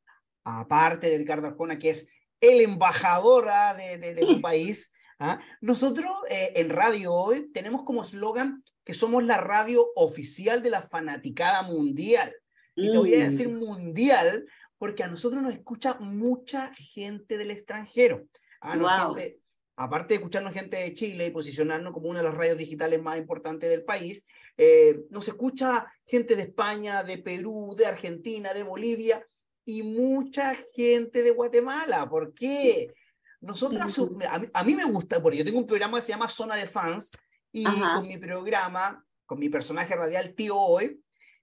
[0.42, 2.08] aparte de Ricardo Arjona, que es
[2.40, 3.74] el embajador ¿ah?
[3.74, 5.40] de, de, de, tu país, ¿ah?
[5.60, 10.82] nosotros eh, en Radio Hoy tenemos como eslogan que somos la radio oficial de la
[10.82, 12.34] fanaticada mundial.
[12.76, 13.58] Y te voy a decir Mm.
[13.58, 14.46] mundial
[14.78, 18.24] porque a nosotros nos escucha mucha gente del extranjero.
[18.60, 19.14] Ah, no, Wow.
[19.14, 19.38] gente-
[19.76, 23.16] aparte de escucharnos gente de Chile y posicionarnos como una de las radios digitales más
[23.18, 29.26] importantes del país, eh, nos escucha gente de España, de Perú, de Argentina, de Bolivia
[29.64, 32.08] y mucha gente de Guatemala.
[32.08, 32.92] ¿Por qué?
[33.40, 33.98] Nosotras,
[34.28, 36.56] a mí, a mí me gusta, porque yo tengo un programa que se llama Zona
[36.56, 37.10] de Fans
[37.54, 37.94] y Ajá.
[37.94, 41.00] con mi programa, con mi personaje radial Tío Hoy,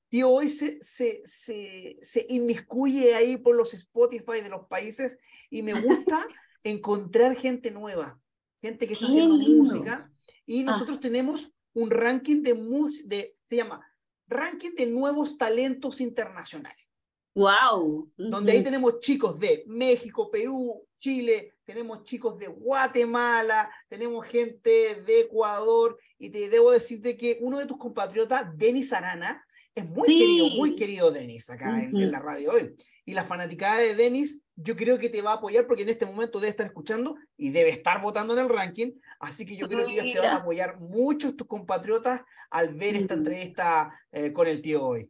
[0.09, 5.17] Tío Hoy se, se, se, se inmiscuye ahí por los Spotify de los países
[5.49, 6.27] y me gusta
[6.65, 8.19] encontrar gente nueva,
[8.61, 9.63] gente que está Qué haciendo lindo.
[9.63, 10.11] música
[10.45, 13.79] y nosotros tenemos un ranking de música, de, se llama
[14.27, 16.85] Ranking de Nuevos Talentos Internacionales
[17.33, 18.11] Wow.
[18.17, 25.21] donde ahí tenemos chicos de México, Perú, Chile, tenemos chicos de Guatemala, tenemos gente de
[25.21, 29.43] Ecuador, y te debo decirte que uno de tus compatriotas, Denis Arana,
[29.73, 30.19] es muy Sí.
[30.19, 32.75] querido, muy querido Denis acá en, la radio hoy.
[33.05, 36.05] Y la fanaticada de Denis, yo creo que te va a apoyar porque en este
[36.05, 38.91] momento debe estar escuchando y debe estar votando en el ranking.
[39.19, 42.95] Así que yo creo que ellos te van a apoyar muchos tus compatriotas al ver
[42.95, 45.09] esta entrevista eh, con el tío hoy.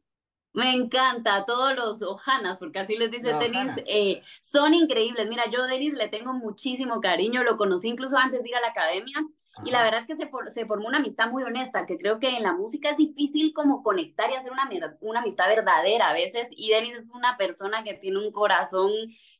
[0.53, 5.30] Me encanta, todos los Ojanas, porque así les dice Denis, eh, son increíbles.
[5.30, 8.61] Mira, yo a Denis le tengo muchísimo cariño, lo conocí incluso antes de ir a
[8.61, 9.18] la academia
[9.65, 12.30] y la verdad es que se, se formó una amistad muy honesta, que creo que
[12.30, 14.69] en la música es difícil como conectar y hacer una,
[15.02, 18.91] una amistad verdadera a veces y Denis es una persona que tiene un corazón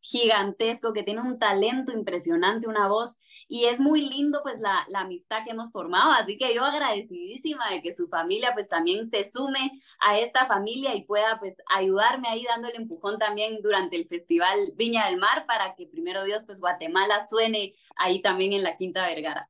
[0.02, 5.02] gigantesco, que tiene un talento impresionante, una voz y es muy lindo pues la, la
[5.02, 9.30] amistad que hemos formado, así que yo agradecidísima de que su familia pues también se
[9.32, 14.57] sume a esta familia y pueda pues ayudarme ahí dándole empujón también durante el festival
[14.76, 19.06] Viña del Mar para que primero Dios pues Guatemala suene ahí también en la Quinta
[19.07, 19.49] Vergara.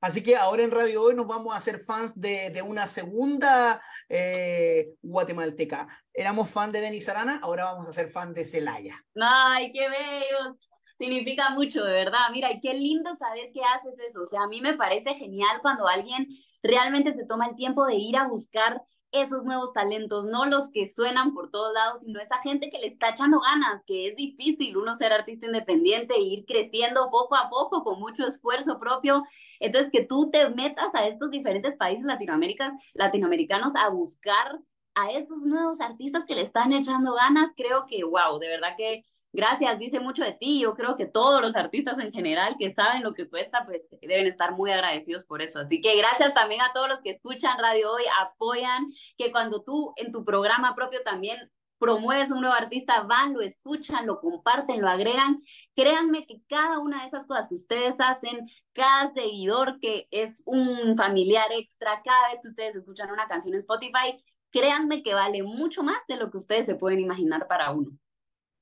[0.00, 4.90] Así que ahora en Radio Hoy nos vamos a hacer fans de, una segunda eh,
[5.02, 5.88] guatemalteca.
[6.12, 9.04] Éramos fan de Denis Arana, ahora vamos a ser fan de Celaya.
[9.20, 10.56] Ay, qué bello.
[10.98, 12.30] Significa mucho, de verdad.
[12.32, 14.22] Mira, y qué lindo saber que haces eso.
[14.22, 16.26] O sea, a mí me parece genial cuando alguien
[16.62, 18.80] realmente se toma el tiempo de ir a buscar
[19.12, 22.88] esos nuevos talentos, no los que suenan por todos lados, sino esa gente que le
[22.88, 27.48] está echando ganas, que es difícil uno ser artista independiente e ir creciendo poco a
[27.48, 29.22] poco con mucho esfuerzo propio.
[29.60, 34.58] Entonces, que tú te metas a estos diferentes países latinoamericanos, latinoamericanos a buscar
[34.94, 39.04] a esos nuevos artistas que le están echando ganas, creo que, wow, de verdad que
[39.36, 40.60] gracias, dice mucho de ti.
[40.60, 44.26] Yo creo que todos los artistas en general que saben lo que cuesta, pues deben
[44.26, 45.60] estar muy agradecidos por eso.
[45.60, 48.86] Así que gracias también a todos los que escuchan Radio Hoy, apoyan,
[49.16, 51.38] que cuando tú en tu programa propio también
[51.78, 55.38] promueves un nuevo artista, van, lo escuchan, lo comparten, lo agregan.
[55.74, 60.96] Créanme que cada una de esas cosas que ustedes hacen, cada seguidor que es un
[60.96, 65.82] familiar extra, cada vez que ustedes escuchan una canción en Spotify, créanme que vale mucho
[65.82, 67.90] más de lo que ustedes se pueden imaginar para uno.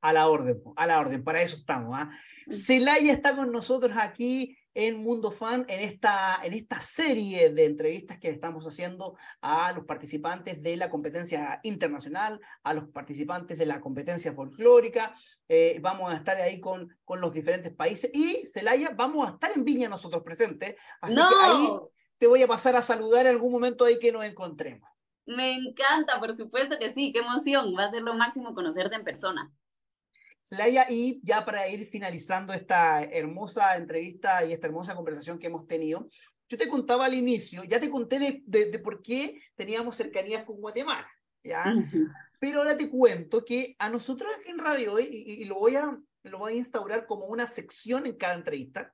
[0.05, 1.94] A la orden, a la orden, para eso estamos.
[1.97, 2.10] ¿ah?
[2.51, 8.18] Celaya está con nosotros aquí en Mundo Fan, en esta, en esta serie de entrevistas
[8.18, 13.81] que estamos haciendo a los participantes de la competencia internacional, a los participantes de la
[13.81, 15.14] competencia folclórica.
[15.48, 19.52] Eh, vamos a estar ahí con, con los diferentes países y Celaya, vamos a estar
[19.56, 20.74] en Viña nosotros presentes.
[21.01, 21.28] Así ¡No!
[21.31, 21.68] que ahí
[22.18, 24.86] te voy a pasar a saludar en algún momento ahí que nos encontremos.
[25.24, 27.72] Me encanta, por supuesto que sí, qué emoción.
[27.74, 29.51] Va a ser lo máximo conocerte en persona.
[30.45, 35.66] Celaya, y ya para ir finalizando esta hermosa entrevista y esta hermosa conversación que hemos
[35.66, 36.11] tenido,
[36.51, 40.45] yo te contaba al inicio, ya te conté de, de, de por qué teníamos cercanías
[40.45, 41.09] con Guatemala,
[41.43, 41.73] ¿ya?
[41.75, 42.09] Uh -huh.
[42.39, 45.77] Pero ahora te cuento que a nosotros aquí en Radio Hoy, y, y, lo, voy
[45.77, 48.93] a, lo voy a instaurar como una sección en cada entrevista,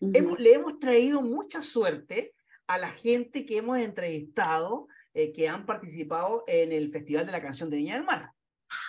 [0.00, 0.16] uh -huh.
[0.16, 2.32] hemos, le hemos traído mucha suerte
[2.66, 7.42] a la gente que hemos entrevistado, eh, que han participado en el Festival de la
[7.42, 8.32] Canción de Viña del Mar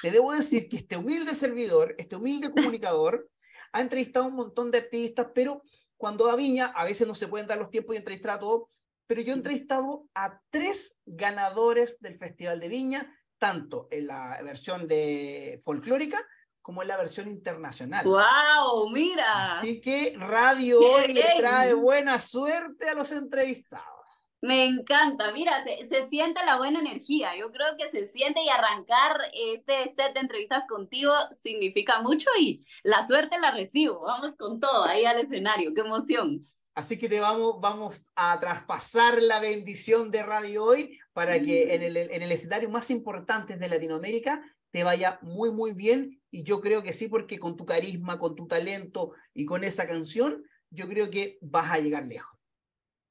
[0.02, 3.30] te debo decir que este humilde servidor, este humilde comunicador,
[3.72, 5.62] ha entrevistado a un montón de artistas, pero
[5.98, 8.40] cuando va a Viña, a veces no se pueden dar los tiempos y entrevistar a
[8.40, 8.70] todos,
[9.08, 14.88] pero yo he entrevistado a tres ganadores del Festival de Viña, tanto en la versión
[14.88, 16.26] de folclórica
[16.62, 18.06] como en la versión internacional.
[18.06, 18.90] ¡Wow!
[18.92, 19.60] Mira.
[19.60, 23.97] Así que Radio Hoy le trae buena suerte a los entrevistados.
[24.42, 28.50] Me encanta, mira, se, se, siente la buena energía, yo creo que se siente y
[28.50, 34.60] arrancar este set de entrevistas contigo significa mucho y la suerte la recibo, vamos con
[34.60, 36.48] todo ahí al escenario, qué emoción.
[36.76, 41.82] Así que te vamos, vamos a traspasar la bendición de Radio Hoy para que en
[41.82, 46.22] el, en el escenario más importante de Latinoamérica te vaya muy, muy bien.
[46.30, 49.88] Y yo creo que sí, porque con tu carisma, con tu talento y con esa
[49.88, 52.37] canción, yo creo que vas a llegar lejos.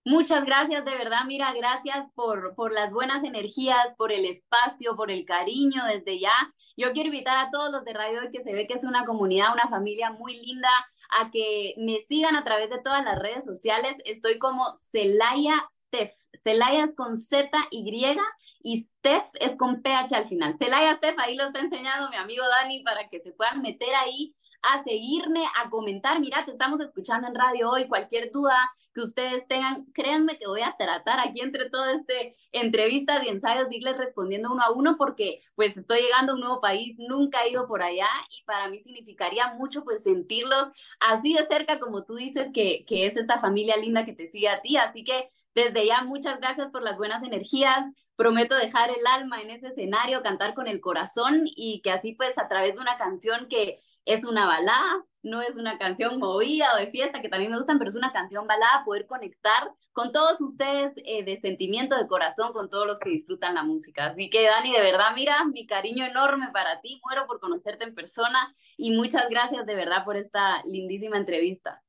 [0.06, 5.10] Muchas gracias, de verdad, mira, gracias por, por las buenas energías, por el espacio, por
[5.10, 6.32] el cariño desde ya.
[6.76, 9.04] Yo quiero invitar a todos los de Radio Hoy, que se ve que es una
[9.04, 10.70] comunidad, una familia muy linda,
[11.10, 13.96] a que me sigan a través de todas las redes sociales.
[14.04, 16.12] Estoy como Celaya Steph.
[16.44, 18.16] Celaya es con Z, Y
[18.62, 20.56] y Steph es con PH al final.
[20.56, 24.36] Celaya Steph, ahí lo está enseñando mi amigo Dani para que se puedan meter ahí
[24.62, 26.20] a seguirme, a comentar.
[26.20, 27.88] Mira, te estamos escuchando en radio hoy.
[27.88, 28.56] Cualquier duda
[28.92, 33.66] que ustedes tengan, créanme que voy a tratar aquí entre todo este entrevistas y ensayos,
[33.70, 37.50] irles respondiendo uno a uno, porque pues estoy llegando a un nuevo país, nunca he
[37.50, 40.68] ido por allá y para mí significaría mucho pues sentirlos
[40.98, 44.48] así de cerca como tú dices que, que es esta familia linda que te sigue
[44.48, 44.78] a ti.
[44.78, 47.84] Así que desde ya, muchas gracias por las buenas energías.
[48.14, 52.36] Prometo dejar el alma en ese escenario, cantar con el corazón y que así pues
[52.36, 56.78] a través de una canción que es una balada, no es una canción movida o
[56.78, 60.40] de fiesta, que también me gustan, pero es una canción balada, poder conectar con todos
[60.40, 64.06] ustedes eh, de sentimiento, de corazón, con todos los que disfrutan la música.
[64.06, 67.94] Así que Dani, de verdad, mira, mi cariño enorme para ti, muero por conocerte en
[67.94, 71.82] persona y muchas gracias de verdad por esta lindísima entrevista.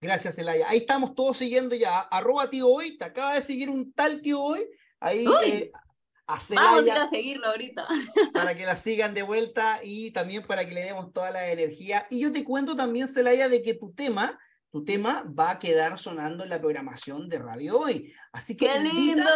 [0.00, 0.66] Gracias, Elaya.
[0.68, 2.00] Ahí estamos todos siguiendo ya.
[2.00, 4.68] Arroba tío hoy, te acaba de seguir un tal tío hoy.
[4.98, 5.72] Ahí eh,
[6.54, 7.86] Vamos a seguirlo ahorita.
[8.32, 12.06] Para que la sigan de vuelta y también para que le demos toda la energía.
[12.10, 14.38] Y yo te cuento también, Celaya, de que tu tema,
[14.70, 18.12] tu tema va a quedar sonando en la programación de Radio Hoy.
[18.32, 19.26] Así que invita,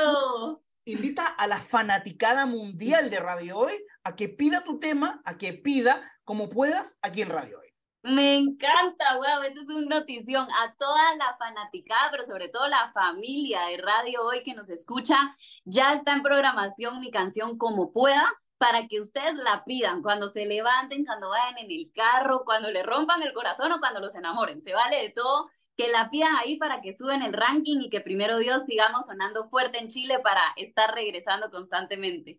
[0.84, 3.74] invita a la fanaticada mundial de Radio Hoy
[4.04, 7.65] a que pida tu tema, a que pida como puedas aquí en Radio Hoy.
[8.08, 12.92] Me encanta, wow, esto es una notición a toda la fanaticada, pero sobre todo la
[12.92, 15.16] familia de Radio Hoy que nos escucha.
[15.64, 20.46] Ya está en programación mi canción Como Pueda para que ustedes la pidan cuando se
[20.46, 24.62] levanten, cuando vayan en el carro, cuando le rompan el corazón o cuando los enamoren.
[24.62, 28.00] Se vale de todo que la pidan ahí para que suben el ranking y que
[28.00, 32.38] primero Dios sigamos sonando fuerte en Chile para estar regresando constantemente.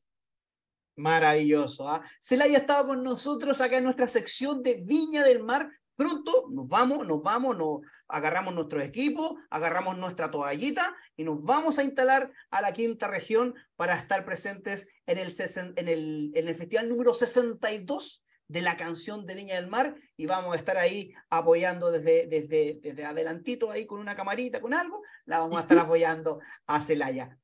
[0.97, 1.87] Maravilloso.
[1.87, 2.03] ¿ah?
[2.19, 5.69] Celaya estado con nosotros acá en nuestra sección de Viña del Mar.
[5.95, 11.79] Pronto nos vamos, nos vamos, nos agarramos nuestro equipo, agarramos nuestra toallita y nos vamos
[11.79, 15.33] a instalar a la quinta región para estar presentes en el,
[15.75, 20.25] en el, en el festival número 62 de la canción de Viña del Mar y
[20.25, 25.01] vamos a estar ahí apoyando desde, desde, desde adelantito ahí con una camarita, con algo,
[25.25, 27.37] la vamos a estar apoyando a Celaya.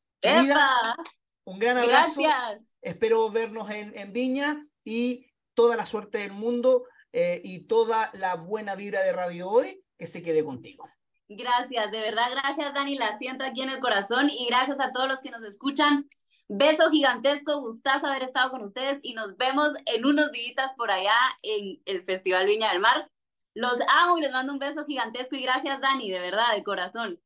[1.45, 2.21] Un gran abrazo.
[2.21, 2.61] Gracias.
[2.81, 8.35] Espero vernos en, en Viña y toda la suerte del mundo eh, y toda la
[8.35, 10.89] buena vibra de Radio Hoy que se quede contigo.
[11.29, 15.07] Gracias, de verdad, gracias Dani, la siento aquí en el corazón y gracias a todos
[15.07, 16.07] los que nos escuchan.
[16.49, 21.15] Beso gigantesco, gustazo haber estado con ustedes y nos vemos en unos días por allá
[21.41, 23.09] en el Festival Viña del Mar.
[23.55, 27.19] Los amo y les mando un beso gigantesco y gracias Dani, de verdad, de corazón.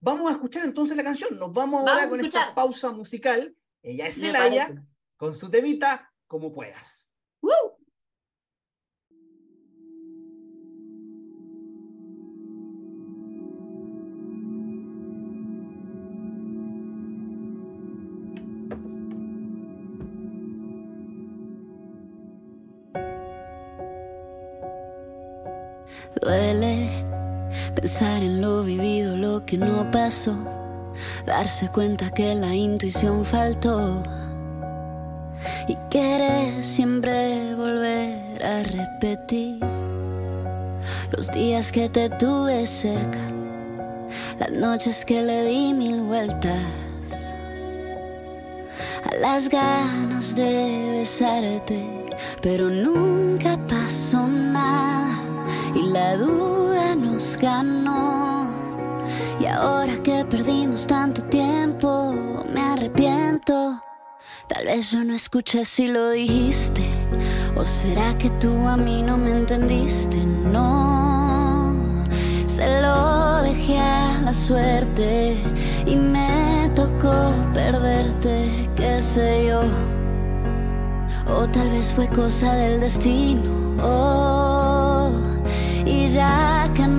[0.00, 3.54] Vamos a escuchar entonces la canción, nos vamos ahora con esta pausa musical.
[3.82, 4.84] Ella es Celaya,
[5.16, 7.14] con su temita, como puedas.
[7.40, 7.77] Duele
[27.88, 30.36] pensar en lo vivido, lo que no pasó.
[31.24, 34.02] Darse cuenta que la intuición faltó.
[35.68, 39.60] Y querer siempre volver a repetir
[41.16, 43.24] los días que te tuve cerca,
[44.38, 46.60] las noches que le di mil vueltas,
[49.10, 51.86] a las ganas de besarte,
[52.42, 55.08] pero nunca pasó nada.
[55.74, 56.77] Y la duda
[57.36, 58.46] ganó.
[59.40, 62.14] Y ahora que perdimos tanto tiempo,
[62.52, 63.82] me arrepiento.
[64.48, 66.82] Tal vez yo no escuché si lo dijiste.
[67.54, 70.16] ¿O será que tú a mí no me entendiste?
[70.24, 71.76] No,
[72.46, 75.36] se lo dejé a la suerte
[75.86, 79.62] y me tocó perderte, qué sé yo.
[81.30, 83.76] O tal vez fue cosa del destino.
[83.82, 85.10] Oh,
[85.84, 86.97] y ya que no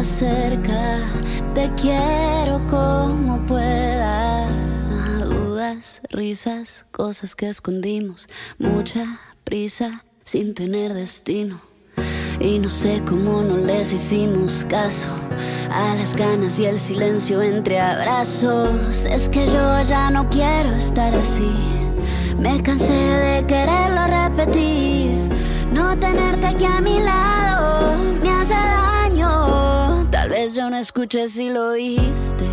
[0.00, 1.14] estás
[1.54, 4.48] te quiero como pueda.
[5.24, 8.26] Dudas, risas, cosas que escondimos,
[8.58, 9.04] mucha
[9.44, 11.60] prisa sin tener destino.
[12.40, 15.08] Y no sé cómo no les hicimos caso
[15.70, 19.04] a las ganas y el silencio entre abrazos.
[19.04, 21.52] Es que yo ya no quiero estar así.
[22.40, 25.18] Me cansé de quererlo repetir.
[25.72, 28.83] No tenerte aquí a mi lado me hace daño.
[30.54, 32.46] Yo no escuché si lo dijiste.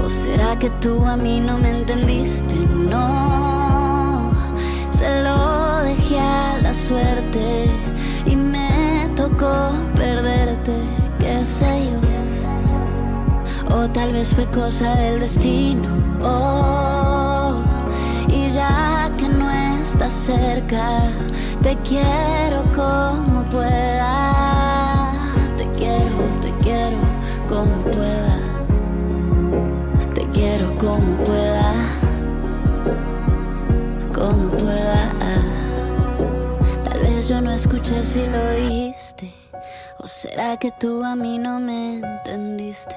[0.00, 2.54] ¿O será que tú a mí no me entendiste?
[2.54, 4.30] No,
[4.92, 7.66] se lo dejé a la suerte
[8.26, 10.76] y me tocó perderte,
[11.18, 13.74] qué sé yo.
[13.74, 15.88] O tal vez fue cosa del destino.
[16.22, 17.60] Oh,
[18.28, 21.10] y ya que no estás cerca,
[21.60, 24.65] te quiero como pueda.
[27.48, 28.38] Como pueda.
[30.14, 31.74] Te quiero como pueda.
[34.12, 35.12] Como pueda.
[36.84, 39.32] Tal vez yo no escuché si lo dijiste.
[39.98, 42.94] ¿O será que tú a mí no me entendiste?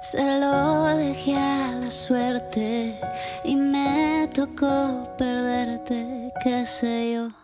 [0.00, 2.98] Se lo dejé a la suerte
[3.44, 7.41] y me tocó perderte, qué sé yo.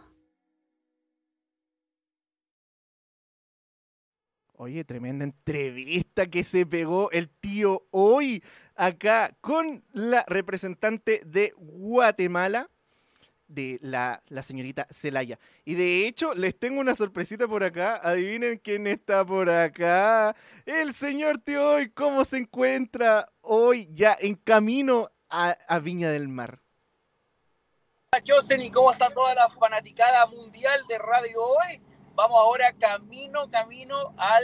[4.60, 8.42] Oye, tremenda entrevista que se pegó el tío hoy
[8.74, 12.68] acá con la representante de Guatemala,
[13.46, 15.38] de la, la, señorita Celaya.
[15.64, 18.00] Y de hecho, les tengo una sorpresita por acá.
[18.02, 20.34] Adivinen quién está por acá.
[20.66, 26.26] El señor tío hoy, ¿cómo se encuentra hoy ya en camino a, a Viña del
[26.26, 26.58] Mar?
[28.26, 31.87] Josen, ¿y cómo está toda la fanaticada mundial de Radio Hoy?
[32.18, 34.42] Vamos ahora camino, camino al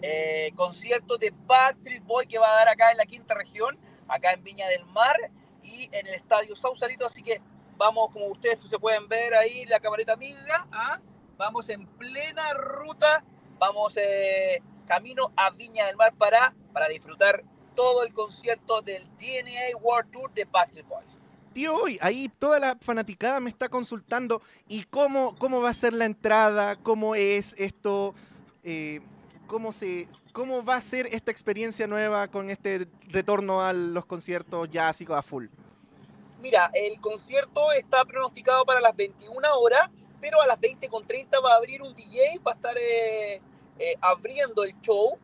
[0.00, 3.76] eh, concierto de Backstreet Boy que va a dar acá en la quinta región,
[4.06, 5.16] acá en Viña del Mar
[5.60, 7.04] y en el estadio Sausalito.
[7.04, 7.42] Así que
[7.76, 11.00] vamos, como ustedes se pueden ver ahí, la camarita amiga, ¿ah?
[11.36, 13.24] vamos en plena ruta,
[13.58, 17.42] vamos eh, camino a Viña del Mar para, para disfrutar
[17.74, 21.15] todo el concierto del DNA World Tour de Backstreet Boys
[21.56, 25.94] tío hoy, ahí toda la fanaticada me está consultando y cómo, cómo va a ser
[25.94, 28.14] la entrada, cómo es esto,
[28.62, 29.00] eh,
[29.46, 34.68] cómo, se, cómo va a ser esta experiencia nueva con este retorno a los conciertos
[34.78, 35.46] así a full.
[36.42, 39.88] Mira, el concierto está pronosticado para las 21 horas,
[40.20, 43.40] pero a las 20.30 va a abrir un DJ, va a estar eh,
[43.78, 45.18] eh, abriendo el show.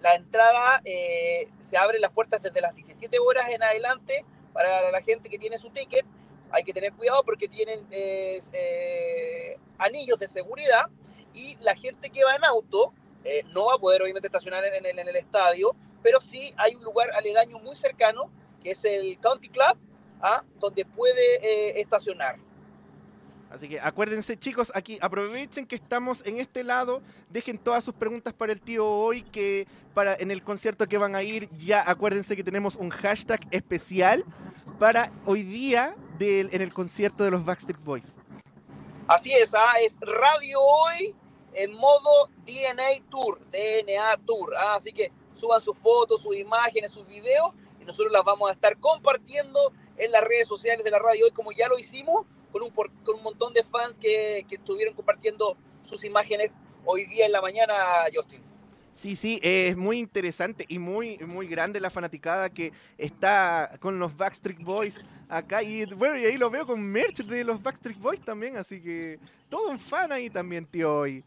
[0.00, 5.28] La entrada se abre las puertas desde las 17 horas en adelante para la gente
[5.28, 6.04] que tiene su ticket.
[6.52, 10.86] Hay que tener cuidado porque tienen eh, anillos de seguridad
[11.32, 12.92] y la gente que va en auto
[13.24, 17.10] eh, no va a poder obviamente estacionar en el, estadio, pero sí hay un lugar
[17.14, 18.30] aledaño muy cercano
[18.62, 19.78] que es el County Club,
[20.20, 20.42] ¿ah?
[20.58, 22.38] donde puede eh, estacionar.
[23.50, 28.32] Así que acuérdense chicos, aquí aprovechen que estamos en este lado, dejen todas sus preguntas
[28.32, 32.36] para el tío hoy, que para en el concierto que van a ir, ya acuérdense
[32.36, 34.24] que tenemos un hashtag especial
[34.78, 38.14] para hoy día del, en el concierto de los Backstreet Boys.
[39.08, 39.72] Así es, ¿ah?
[39.84, 41.12] es Radio Hoy
[41.52, 44.54] en modo DNA Tour, DNA Tour.
[44.56, 44.76] ¿ah?
[44.76, 48.78] Así que suban sus fotos, sus imágenes, sus videos y nosotros las vamos a estar
[48.78, 52.70] compartiendo en las redes sociales de la Radio Hoy como ya lo hicimos con un,
[52.70, 57.40] con un montón de fans que, que estuvieron compartiendo sus imágenes hoy día en la
[57.40, 57.74] mañana,
[58.14, 58.42] Justin.
[58.92, 64.16] Sí, sí, es muy interesante y muy, muy grande la fanaticada que está con los
[64.16, 65.62] Backstreet Boys acá.
[65.62, 69.20] Y bueno, y ahí lo veo con merch de los Backstreet Boys también, así que
[69.48, 71.24] todo un fan ahí también, tío, hoy.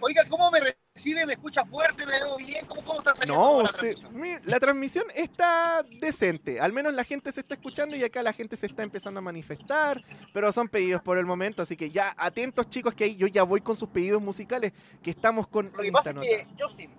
[0.00, 0.60] Oiga, ¿cómo me
[0.94, 1.26] recibe?
[1.26, 2.04] ¿Me escucha fuerte?
[2.04, 2.66] ¿Me veo bien?
[2.66, 4.20] ¿Cómo, cómo está saliendo no, la usted, transmisión?
[4.20, 6.60] mire, la transmisión está decente.
[6.60, 9.22] Al menos la gente se está escuchando y acá la gente se está empezando a
[9.22, 10.02] manifestar.
[10.32, 13.42] Pero son pedidos por el momento, así que ya atentos chicos que ahí yo ya
[13.42, 14.72] voy con sus pedidos musicales
[15.02, 16.90] que estamos con Lo que pasa es que, Justin,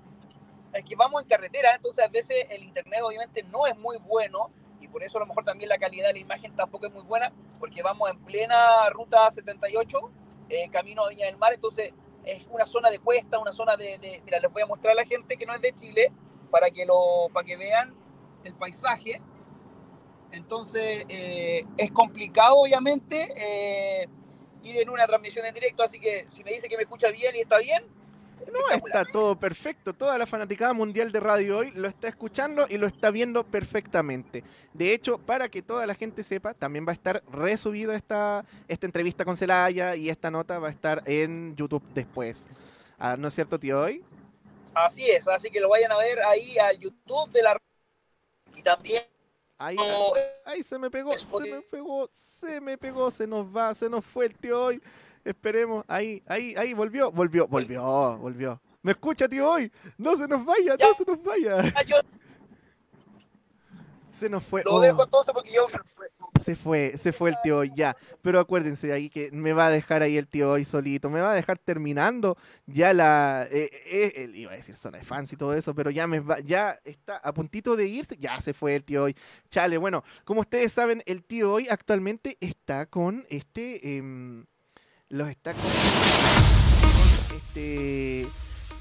[0.74, 4.52] es que vamos en carretera, entonces a veces el internet obviamente no es muy bueno
[4.80, 7.04] y por eso a lo mejor también la calidad de la imagen tampoco es muy
[7.04, 10.12] buena, porque vamos en plena ruta 78,
[10.50, 11.94] eh, camino a Viña del Mar, entonces
[12.26, 14.96] es una zona de cuesta, una zona de, de- mira, les voy a mostrar a
[14.96, 16.12] la gente que no es de Chile
[16.52, 17.96] para que lo, para que vean
[18.44, 19.22] el paisaje.
[20.32, 24.08] Entonces eh, es complicado obviamente eh,
[24.64, 27.36] ir en una transmisión en directo, así que si me dice que me escucha bien
[27.36, 27.84] y está bien,
[28.52, 29.94] No, está todo perfecto.
[29.94, 34.44] Toda la fanaticada mundial de radio hoy lo está escuchando y lo está viendo perfectamente.
[34.74, 38.86] De hecho, para que toda la gente sepa, también va a estar resubido esta, esta
[38.86, 42.48] entrevista con Celaya y esta nota va a estar en YouTube después.
[43.00, 44.04] Ah, ¿No es cierto, tío hoy?
[44.74, 47.58] Así es, así que lo vayan a ver ahí al YouTube de la
[48.56, 49.04] y también
[49.64, 49.78] Ahí,
[50.44, 54.04] ahí, se me pegó, se me pegó, se me pegó, se nos va, se nos
[54.04, 54.82] fue el tío hoy.
[55.24, 58.62] Esperemos, ahí, ahí, ahí, volvió, volvió, volvió, volvió.
[58.82, 59.72] ¿Me escucha, tío hoy?
[59.98, 61.74] No se nos vaya, no se nos vaya.
[64.10, 64.64] Se nos fue.
[64.64, 65.68] Lo dejo entonces porque yo
[66.42, 67.96] se fue, se fue el tío hoy ya.
[68.22, 71.32] Pero acuérdense ahí que me va a dejar ahí el tío hoy solito, me va
[71.32, 75.54] a dejar terminando ya la, eh, eh, iba a decir zona de fans y todo
[75.54, 78.84] eso, pero ya me va, ya está a puntito de irse, ya se fue el
[78.84, 79.16] tío hoy.
[79.50, 84.46] Chale, bueno, como ustedes saben, el tío hoy actualmente está con este, em,
[85.12, 85.62] los está con
[87.36, 88.28] este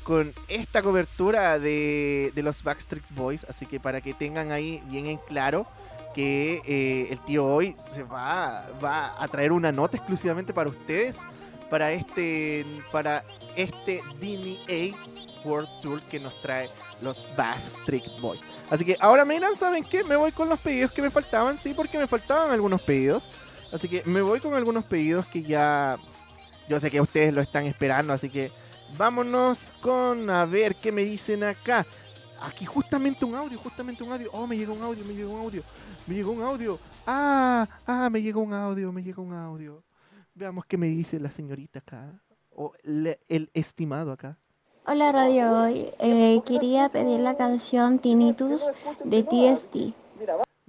[0.05, 5.07] con esta cobertura de, de los Backstreet Boys, así que para que tengan ahí bien
[5.07, 5.67] en claro
[6.15, 11.23] que eh, el tío hoy se va, va a traer una nota exclusivamente para ustedes
[11.69, 13.25] para este para
[13.57, 14.97] este DNA
[15.45, 16.71] World Tour que nos trae
[17.03, 18.41] los Backstreet Boys.
[18.71, 20.05] Así que ahora miran, ¿saben qué?
[20.05, 23.31] Me voy con los pedidos que me faltaban, sí, porque me faltaban algunos pedidos.
[23.73, 25.97] Así que me voy con algunos pedidos que ya
[26.71, 28.53] yo sé que ustedes lo están esperando, así que
[28.97, 31.85] vámonos con a ver qué me dicen acá.
[32.41, 34.31] Aquí justamente un audio, justamente un audio.
[34.33, 35.63] Oh, me llegó un audio, me llegó un audio.
[36.07, 36.79] Me llegó un audio.
[37.09, 39.83] Ah, ah, me llegó un audio, me llegó un audio.
[40.33, 42.23] Veamos qué me dice la señorita acá.
[42.55, 44.39] O el estimado acá.
[44.87, 45.89] Hola Radio Hoy.
[45.99, 48.65] Eh, quería pedir la canción Tinnitus
[49.05, 49.93] de TST.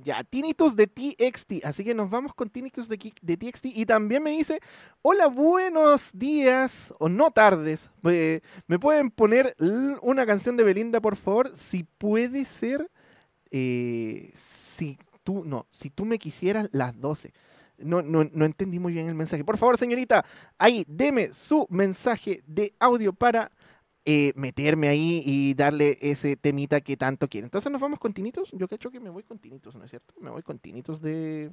[0.03, 1.64] Ya, Tinnitus de TXT.
[1.64, 3.65] Así que nos vamos con Tinnitus de, TXT.
[3.65, 4.60] Y también me dice,
[5.02, 7.91] hola, buenos días o no tardes.
[8.02, 9.56] ¿Me pueden poner
[10.02, 11.56] una canción de Belinda, por favor?
[11.56, 12.90] Si puede ser,
[13.52, 17.34] eh, si tú, no, si tú me quisieras las 12.
[17.78, 19.44] No, no, no entendí muy bien el mensaje.
[19.44, 20.23] Por favor, señorita,
[20.57, 23.52] ahí, deme su mensaje de audio para
[24.06, 27.45] eh, meterme ahí y darle ese temita que tanto quiere.
[27.45, 28.52] Entonces nos vamos con Tinitos.
[28.52, 30.14] Yo cacho que me voy con Tinitos, ¿no es cierto?
[30.19, 31.52] Me voy con Tinitos de...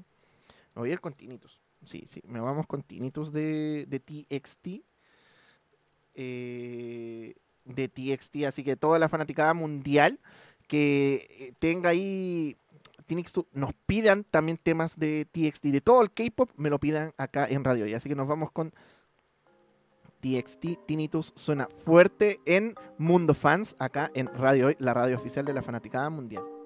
[0.74, 1.60] Me voy a ir con Tinitos.
[1.84, 4.68] Sí, sí, me vamos con Tinitos de, de TXT.
[6.14, 7.34] Eh,
[7.64, 10.18] de TXT, así que toda la fanaticada mundial
[10.66, 12.56] que eh, tenga ahí
[13.52, 17.64] nos pidan también temas de TXT, de todo el K-pop, me lo pidan acá en
[17.64, 17.86] radio.
[17.86, 18.72] Y así que nos vamos con
[20.20, 25.54] TXT Tinnitus suena fuerte en Mundo Fans, acá en Radio Hoy, la radio oficial de
[25.54, 26.57] la Fanaticada Mundial.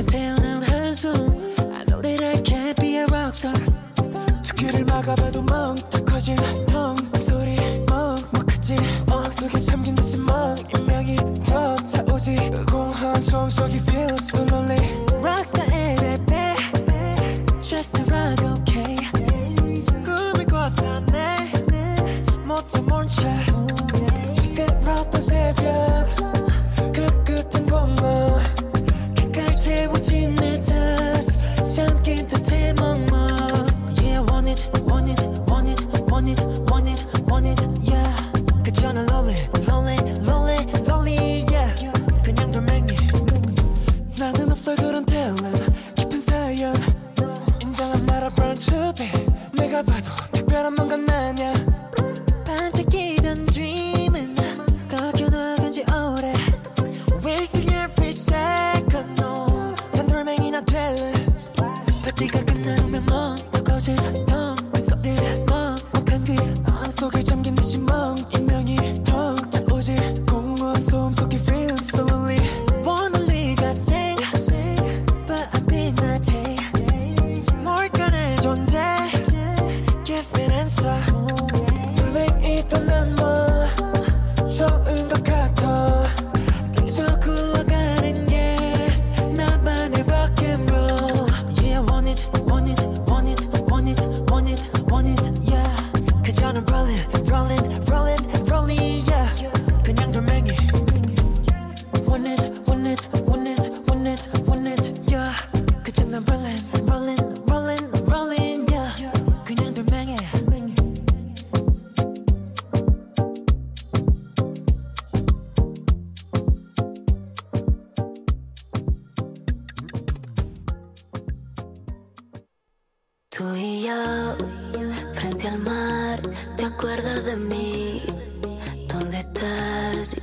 [0.00, 1.12] 순간 새어나온 한숨.
[1.74, 3.54] I know that I can't be a rockstar
[4.42, 6.36] 두 귀를 막아봐도 멍딱 커진
[6.66, 7.56] 텅그 소리
[7.88, 8.76] 먹먹하지
[9.10, 10.56] 어항 속에 잠긴 듯이 멍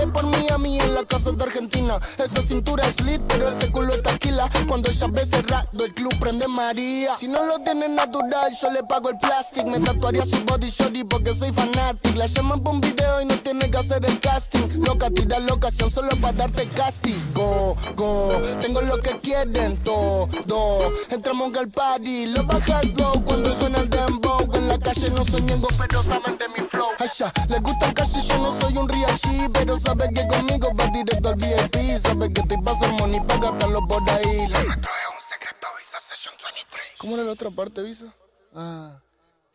[0.00, 1.98] sale por Miami en la casa de Argentina.
[2.18, 4.48] Esa cintura es lit, pero ese culo es taquila.
[4.68, 7.16] Cuando ella ve cerrado, el club prende María.
[7.18, 9.66] Si no lo tiene natural, yo le pago el plastic.
[9.66, 12.16] Me tatuaría su body shorty porque soy fanatic.
[12.16, 14.84] La llaman por un video y no tiene que hacer el casting.
[14.84, 17.76] Loca, tira la ocasión solo para darte castigo.
[17.96, 20.28] Go, tengo lo que quieren todo.
[21.10, 24.48] Entramos al party, lo bajas low cuando suena el dembow.
[24.54, 26.69] En la calle no soy miembro, pero saben de mi
[27.00, 28.20] Asha, le gusta casi.
[28.28, 31.96] yo no soy un real G, pero sabe que conmigo va directo al VIP.
[31.98, 34.46] Sabe que te pasa el money pa' gastarlo por ahí.
[34.48, 36.86] Lo nuestro es un secreto, Visa Session 23.
[36.98, 38.12] ¿Cómo era la otra parte, Visa?
[38.54, 38.98] Ah.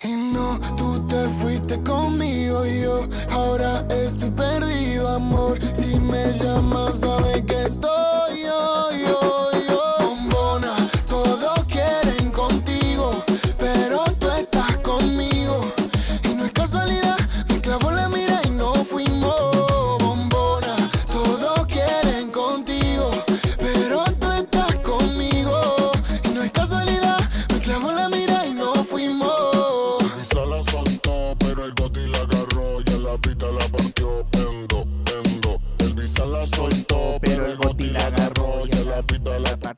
[0.01, 5.59] Y no, tú te fuiste conmigo y yo ahora estoy perdido, amor.
[5.75, 9.14] Si me llamas, sabes que estoy yo, yo.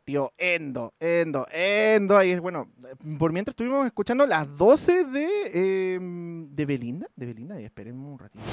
[0.07, 0.33] Partió.
[0.37, 2.17] Endo, endo, endo.
[2.17, 2.69] Ahí bueno.
[3.19, 7.07] Por mientras estuvimos escuchando las 12 de, eh, de Belinda.
[7.15, 8.43] De Belinda, y esperemos un ratito.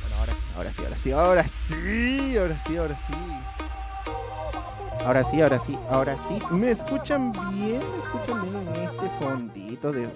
[0.00, 3.12] Bueno, ahora sí, ahora sí, ahora sí, ahora sí, ahora sí, ahora sí.
[5.04, 6.38] Ahora sí, ahora sí, ahora sí.
[6.50, 7.78] ¿Me escuchan bien?
[7.78, 10.08] ¿Me escuchan bien en este fondito de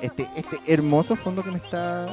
[0.00, 2.08] este, este hermoso fondo que me está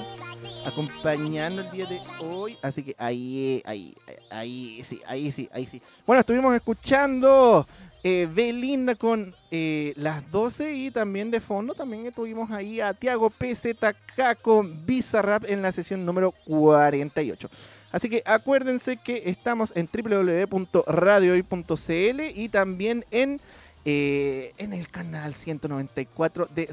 [0.65, 2.57] acompañando el día de hoy?
[2.61, 3.95] Así que ahí, ahí,
[4.29, 5.81] ahí sí, ahí sí, ahí sí.
[6.05, 7.65] Bueno, estuvimos escuchando
[8.03, 13.29] eh, Belinda con eh, las 12 y también de fondo también tuvimos ahí a Tiago
[13.29, 17.49] PZK con Bizarrap en la sesión número 48.
[17.91, 23.39] Así que acuérdense que estamos en www.radiohoy.cl y también en,
[23.85, 26.69] eh, en el canal 194 de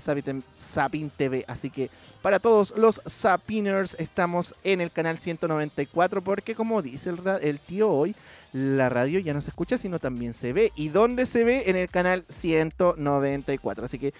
[0.57, 1.45] Sapin, TV.
[1.47, 1.89] Así que
[2.20, 8.16] para todos los Sapiners estamos en el canal 194 porque como dice el, tío hoy,
[8.53, 10.73] la radio ya no se escucha sino también se ve.
[10.74, 11.65] ¿Y dónde se ve?
[11.66, 13.85] En el canal 194.
[13.85, 14.12] Así que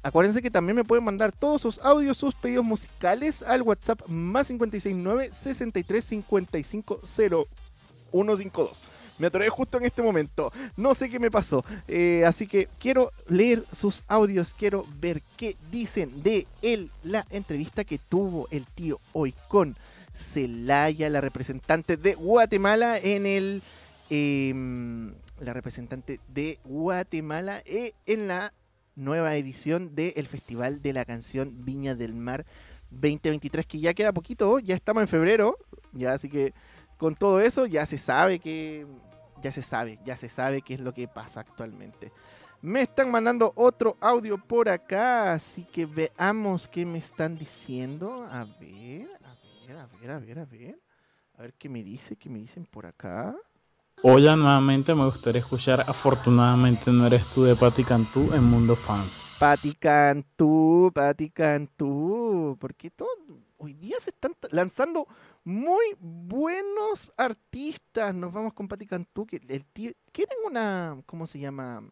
[0.00, 4.46] Acuérdense que también me pueden mandar todos sus audios, sus pedidos musicales al WhatsApp más
[4.46, 7.00] 569 63 55
[8.12, 8.82] 0152.
[9.18, 10.52] Me atoré justo en este momento.
[10.76, 11.64] No sé qué me pasó.
[11.86, 14.54] Eh, así que quiero leer sus audios.
[14.54, 19.76] Quiero ver qué dicen de él, la entrevista que tuvo el tío hoy con
[20.16, 23.62] Celaya, la representante de Guatemala en el.
[24.10, 28.52] em, la representante de Guatemala eh, en la
[28.96, 32.44] nueva edición del Festival de la Canción Viña del Mar
[32.90, 35.56] 2023, que ya queda poquito, ya estamos en febrero,
[35.92, 36.52] ya así que
[36.96, 38.86] con todo eso ya se sabe que
[39.42, 42.12] ya se sabe, ya se sabe qué es lo que pasa actualmente.
[42.60, 48.26] Me están mandando otro audio por acá, así que veamos qué me están diciendo.
[48.30, 49.34] A ver, a
[49.66, 50.80] ver, a ver, a ver, a ver.
[51.38, 53.36] A ver qué me dice, qué me dicen por acá.
[54.02, 59.32] Hola, nuevamente me gustaría escuchar Afortunadamente no eres tú de Patti Cantú en Mundo Fans.
[59.38, 63.08] Pati Cantú, Pati Cantú, porque todo,
[63.58, 65.06] hoy día se están lanzando
[65.44, 68.14] muy buenos artistas.
[68.14, 69.40] Nos vamos con Pati Cantú, que
[70.12, 71.82] ¿quieren una, cómo se llama?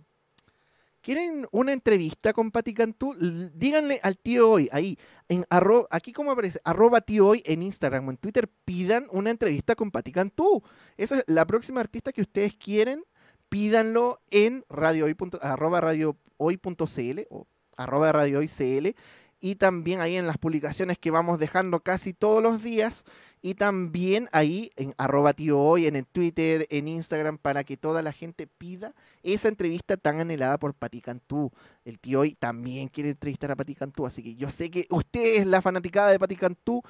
[1.03, 3.15] ¿Quieren una entrevista con Pati Cantú?
[3.55, 4.99] Díganle al tío hoy, ahí,
[5.29, 5.45] en
[5.91, 9.93] aquí como aparece, arroba tío hoy en Instagram o en Twitter, pidan una entrevista con
[9.93, 10.65] Pati Cantú.
[10.97, 13.05] Esa es la próxima artista que ustedes quieren,
[13.49, 18.97] pídanlo en radio hoy punto- arroba radio o arroba radio hoy cl
[19.41, 23.05] y también ahí en las publicaciones que vamos dejando casi todos los días
[23.43, 28.03] y también ahí en arroba tío hoy, en el Twitter, en Instagram, para que toda
[28.03, 31.53] la gente pida esa entrevista tan anhelada por Pati Cantú.
[31.85, 35.37] El tío hoy también quiere entrevistar a Pati Cantú, así que yo sé que usted
[35.37, 36.83] es la fanaticada de Pati Cantú,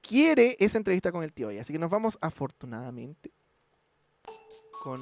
[0.00, 3.32] quiere esa entrevista con el tío hoy, así que nos vamos afortunadamente
[4.82, 5.00] con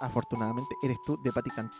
[0.00, 1.76] afortunadamente eres tú de Pati Cantú.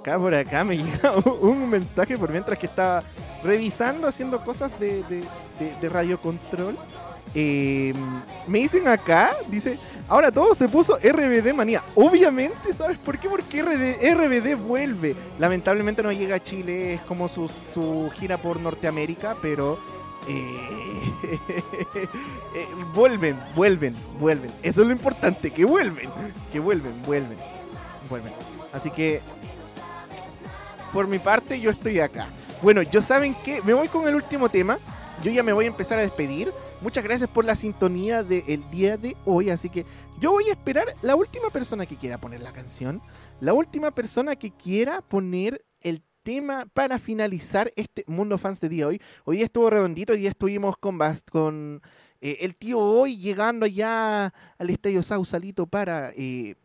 [0.00, 3.02] Acá por acá me llega un, mensaje por mientras que estaba
[3.44, 6.76] revisando, haciendo cosas de, de, radio control.
[7.32, 7.94] Eh,
[8.48, 9.78] me dicen acá, dice,
[10.08, 11.82] ahora todo se puso RBD manía.
[11.94, 13.28] Obviamente, ¿sabes por qué?
[13.28, 15.14] Porque RD RBD vuelve.
[15.38, 19.78] Lamentablemente no llega a Chile, es como su, su gira por Norteamérica, pero
[20.28, 21.12] eh,
[22.56, 24.50] eh, vuelven, vuelven, vuelven.
[24.62, 26.08] Eso es lo importante, que vuelven,
[26.52, 27.38] que vuelven, vuelven,
[28.08, 28.32] vuelven.
[28.72, 29.20] Así que,
[30.92, 32.28] por mi parte, yo estoy acá.
[32.62, 34.78] Bueno, yo saben que me voy con el último tema.
[35.22, 36.52] Yo ya me voy a empezar a despedir.
[36.80, 39.50] Muchas gracias por la sintonía del día de hoy.
[39.50, 39.84] Así que
[40.20, 43.02] yo voy a esperar la última persona que quiera poner la canción.
[43.40, 48.86] La última persona que quiera poner el tema para finalizar este Mundo Fans de día
[48.86, 49.00] hoy.
[49.24, 51.82] Hoy día estuvo redondito, hoy día estuvimos con, Bast con
[52.20, 56.10] eh, el tío hoy llegando allá al Estadio Sausalito para...
[56.16, 56.56] eh,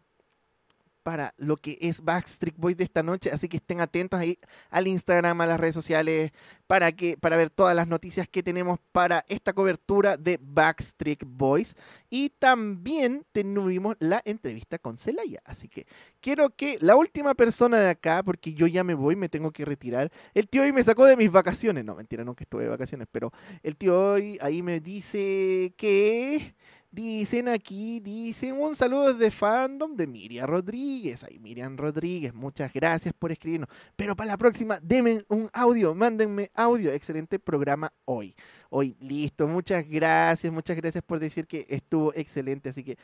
[1.05, 4.39] para lo que es Backstreet Boys de esta noche, así que estén atentos ahí
[4.71, 6.31] al Instagram, a las redes sociales,
[6.65, 11.75] para que para ver todas las noticias que tenemos para esta cobertura de Backstreet Boys.
[12.09, 15.85] Y también tuvimos la entrevista con Celaya, así que
[16.21, 19.63] quiero que la última persona de acá, porque yo ya me voy, me tengo que
[19.63, 20.11] retirar.
[20.33, 23.31] El tío hoy me sacó de mis vacaciones, no, mentira, nunca estuve de vacaciones, pero
[23.61, 26.55] el tío hoy ahí me dice que...
[26.95, 31.25] Dicen aquí, dicen un saludo desde fandom de Miriam Rodríguez.
[31.25, 33.67] Ay, Miriam Rodríguez, muchas gracias por escribirnos.
[33.97, 36.93] Pero para la próxima, denme un audio, mándenme audio.
[36.93, 38.33] Excelente programa hoy.
[38.69, 39.45] Hoy, listo.
[39.45, 42.69] Muchas gracias, muchas gracias por decir que estuvo excelente.
[42.69, 42.97] Así que,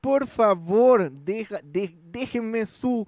[0.00, 3.06] por favor, deja, de- déjenme su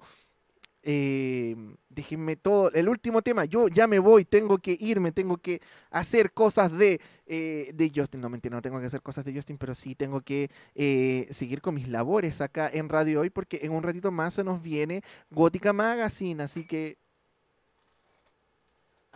[0.89, 1.53] eh,
[1.89, 2.71] déjenme todo.
[2.71, 5.61] El último tema, yo ya me voy, tengo que irme, tengo que
[5.91, 8.21] hacer cosas de, eh, de Justin.
[8.21, 11.61] No, mentira, no tengo que hacer cosas de Justin, pero sí tengo que eh, seguir
[11.61, 15.01] con mis labores acá en Radio Hoy, porque en un ratito más se nos viene
[15.29, 16.97] Gótica Magazine, así que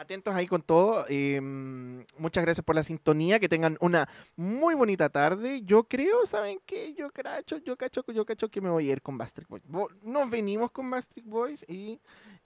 [0.01, 1.05] atentos ahí con todo.
[1.09, 1.39] eh,
[2.17, 3.39] muchas gracias por la sintonía.
[3.39, 5.61] Que tengan una muy bonita tarde.
[5.63, 6.93] Yo creo, ¿saben qué?
[6.93, 9.63] Yo cacho, yo cacho, yo cacho que me voy a ir con Bastric Boys.
[10.03, 11.99] Nos venimos con Bastric Boys y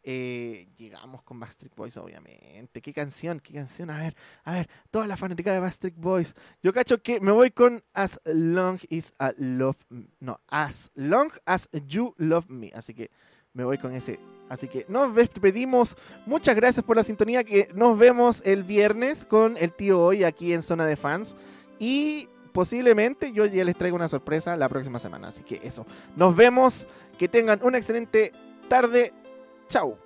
[0.07, 2.79] eh, llegamos con Backstreet Boys, obviamente.
[2.79, 3.39] ¿Qué canción?
[3.39, 3.89] ¿Qué canción?
[3.89, 6.35] A ver, a ver, toda la fanática de Backstreet Boys.
[6.61, 9.77] Yo cacho que me voy con As Long as I Love
[10.19, 12.71] No, As Long as You Love Me.
[12.75, 13.09] Así que
[13.55, 14.19] me voy con ese.
[14.47, 15.97] Así que nos despedimos.
[16.27, 17.43] Muchas gracias por la sintonía.
[17.43, 21.35] Que nos vemos el viernes con el tío hoy aquí en Zona de Fans.
[21.79, 25.29] Y posiblemente yo ya les traigo una sorpresa la próxima semana.
[25.29, 25.87] Así que eso.
[26.15, 26.87] Nos vemos.
[27.17, 28.33] Que tengan una excelente
[28.67, 29.13] tarde.
[29.67, 30.04] Chao.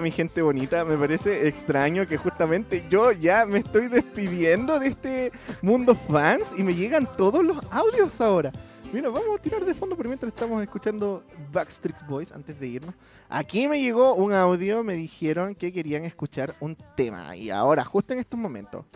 [0.00, 5.32] Mi gente bonita, me parece extraño que justamente yo ya me estoy despidiendo de este
[5.60, 8.52] mundo fans y me llegan todos los audios ahora.
[8.90, 12.94] Mira, vamos a tirar de fondo, pero mientras estamos escuchando Backstreet Boys antes de irnos.
[13.28, 18.14] Aquí me llegó un audio, me dijeron que querían escuchar un tema y ahora, justo
[18.14, 18.86] en estos momentos.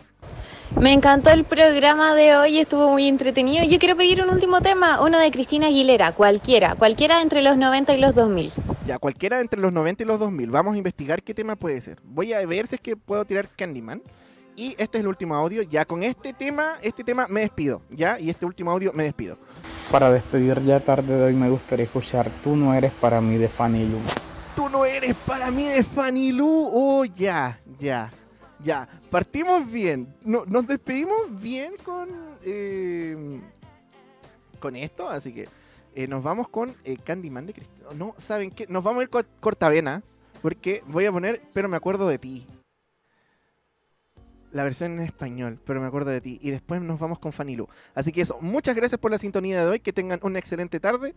[0.79, 3.63] Me encantó el programa de hoy, estuvo muy entretenido.
[3.65, 7.93] Yo quiero pedir un último tema, uno de Cristina Aguilera, cualquiera, cualquiera entre los 90
[7.93, 8.51] y los 2000.
[8.87, 10.49] Ya, cualquiera entre los 90 y los 2000.
[10.49, 11.99] Vamos a investigar qué tema puede ser.
[12.03, 14.01] Voy a ver si es que puedo tirar Candyman.
[14.55, 15.63] Y este es el último audio.
[15.63, 17.81] Ya con este tema, este tema me despido.
[17.89, 19.37] Ya, y este último audio me despido.
[19.91, 23.47] Para despedir ya tarde de hoy me gustaría escuchar Tú no eres para mí de
[23.47, 23.97] Fanny Lu.
[24.55, 26.69] Tú no eres para mí de Fanny Lu.
[26.71, 28.11] Oh, ya, ya,
[28.63, 28.87] ya.
[29.09, 30.15] Partimos bien.
[30.23, 32.09] No- nos despedimos bien con,
[32.43, 33.41] eh,
[34.59, 35.09] con esto.
[35.09, 35.47] Así que
[35.95, 37.87] eh, nos vamos con eh, Candyman de Cristina.
[37.97, 38.67] No, ¿saben qué?
[38.67, 40.03] Nos vamos a ir con Cortavena.
[40.41, 42.45] Porque voy a poner Pero me acuerdo de ti.
[44.53, 46.39] La versión en español, pero me acuerdo de ti.
[46.41, 47.67] Y después nos vamos con Fanny Lu.
[47.95, 49.79] Así que eso, muchas gracias por la sintonía de hoy.
[49.79, 51.15] Que tengan una excelente tarde.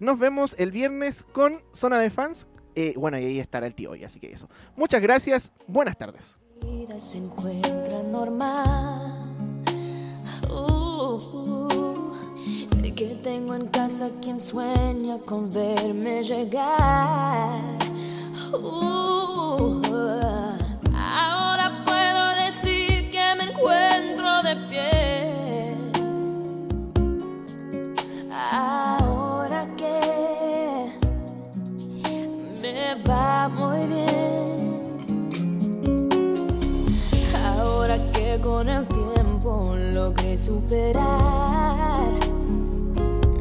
[0.00, 2.48] Nos vemos el viernes con Zona de Fans.
[2.74, 4.48] Eh, bueno, y ahí estará el tío hoy, así que eso.
[4.76, 6.36] Muchas gracias, buenas tardes.
[6.60, 9.14] vida se encuentra normal.
[10.50, 11.94] Uh, uh,
[12.94, 17.60] que tengo en casa quien sueña con verme llegar.
[18.52, 19.80] Uh,
[28.52, 29.98] Ahora que
[32.62, 34.96] me va muy bien.
[37.44, 42.12] Ahora que con el tiempo logré superar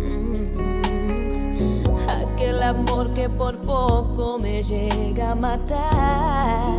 [0.08, 6.74] mm, aquel amor que por poco me llega a matar.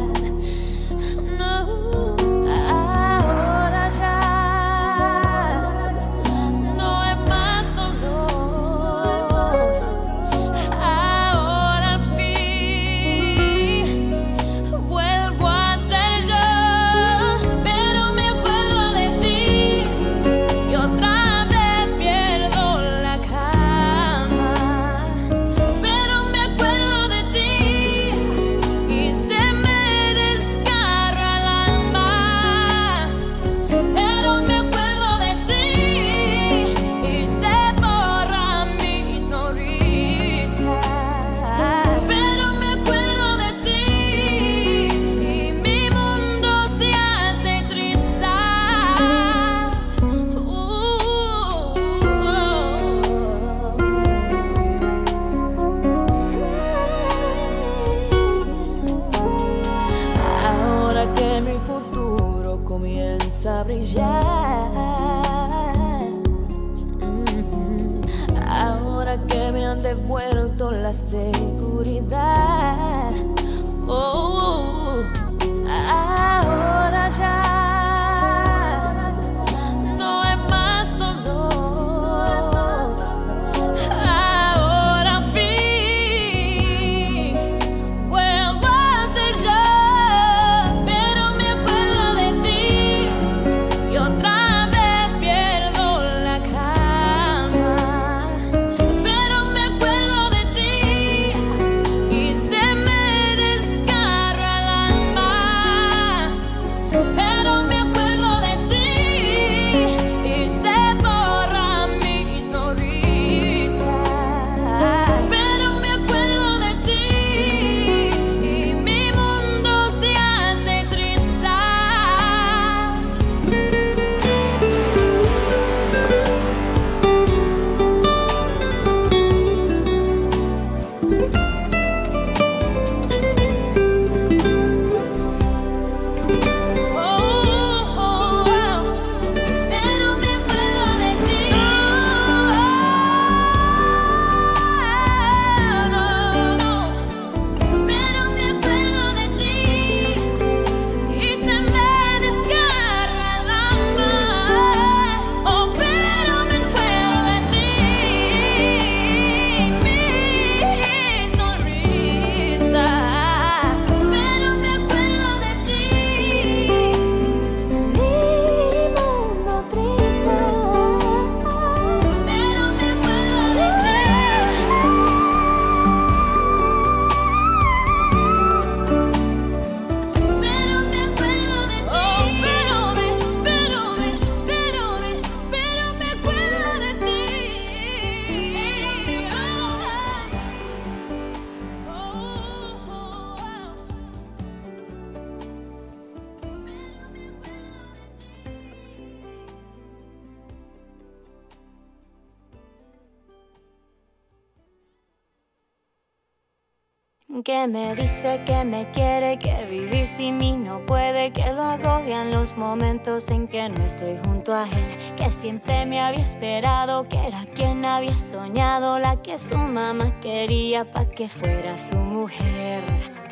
[208.24, 213.46] que me quiere, que vivir sin mí no puede, que lo agobian los momentos en
[213.46, 218.16] que no estoy junto a él, que siempre me había esperado, que era quien había
[218.16, 222.82] soñado, la que su mamá quería pa' que fuera su mujer.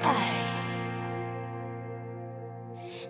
[0.05, 0.43] Ay.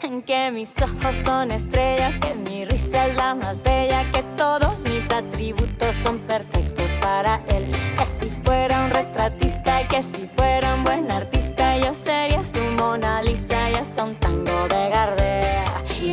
[0.03, 4.85] En que mis ojos son estrellas, que mi risa es la más bella, que todos
[4.85, 7.65] mis atributos son perfectos para él,
[7.99, 13.23] que si fuera un retratista, que si fuera un buen artista yo sería su Mona
[13.23, 15.65] Lisa y hasta un tango de Gardea.
[16.01, 16.12] Y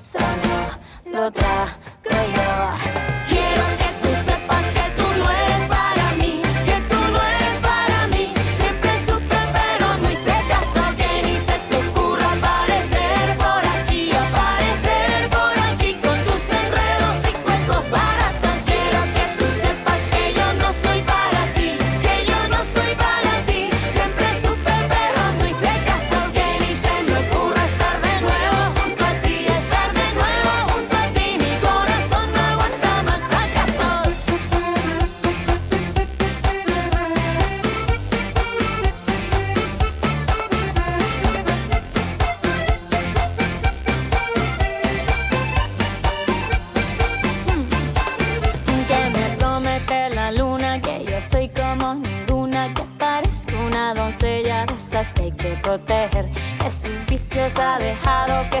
[0.00, 0.18] eso
[1.04, 1.70] no lo trago
[2.10, 2.95] yo.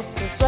[0.06, 0.45] sucesso.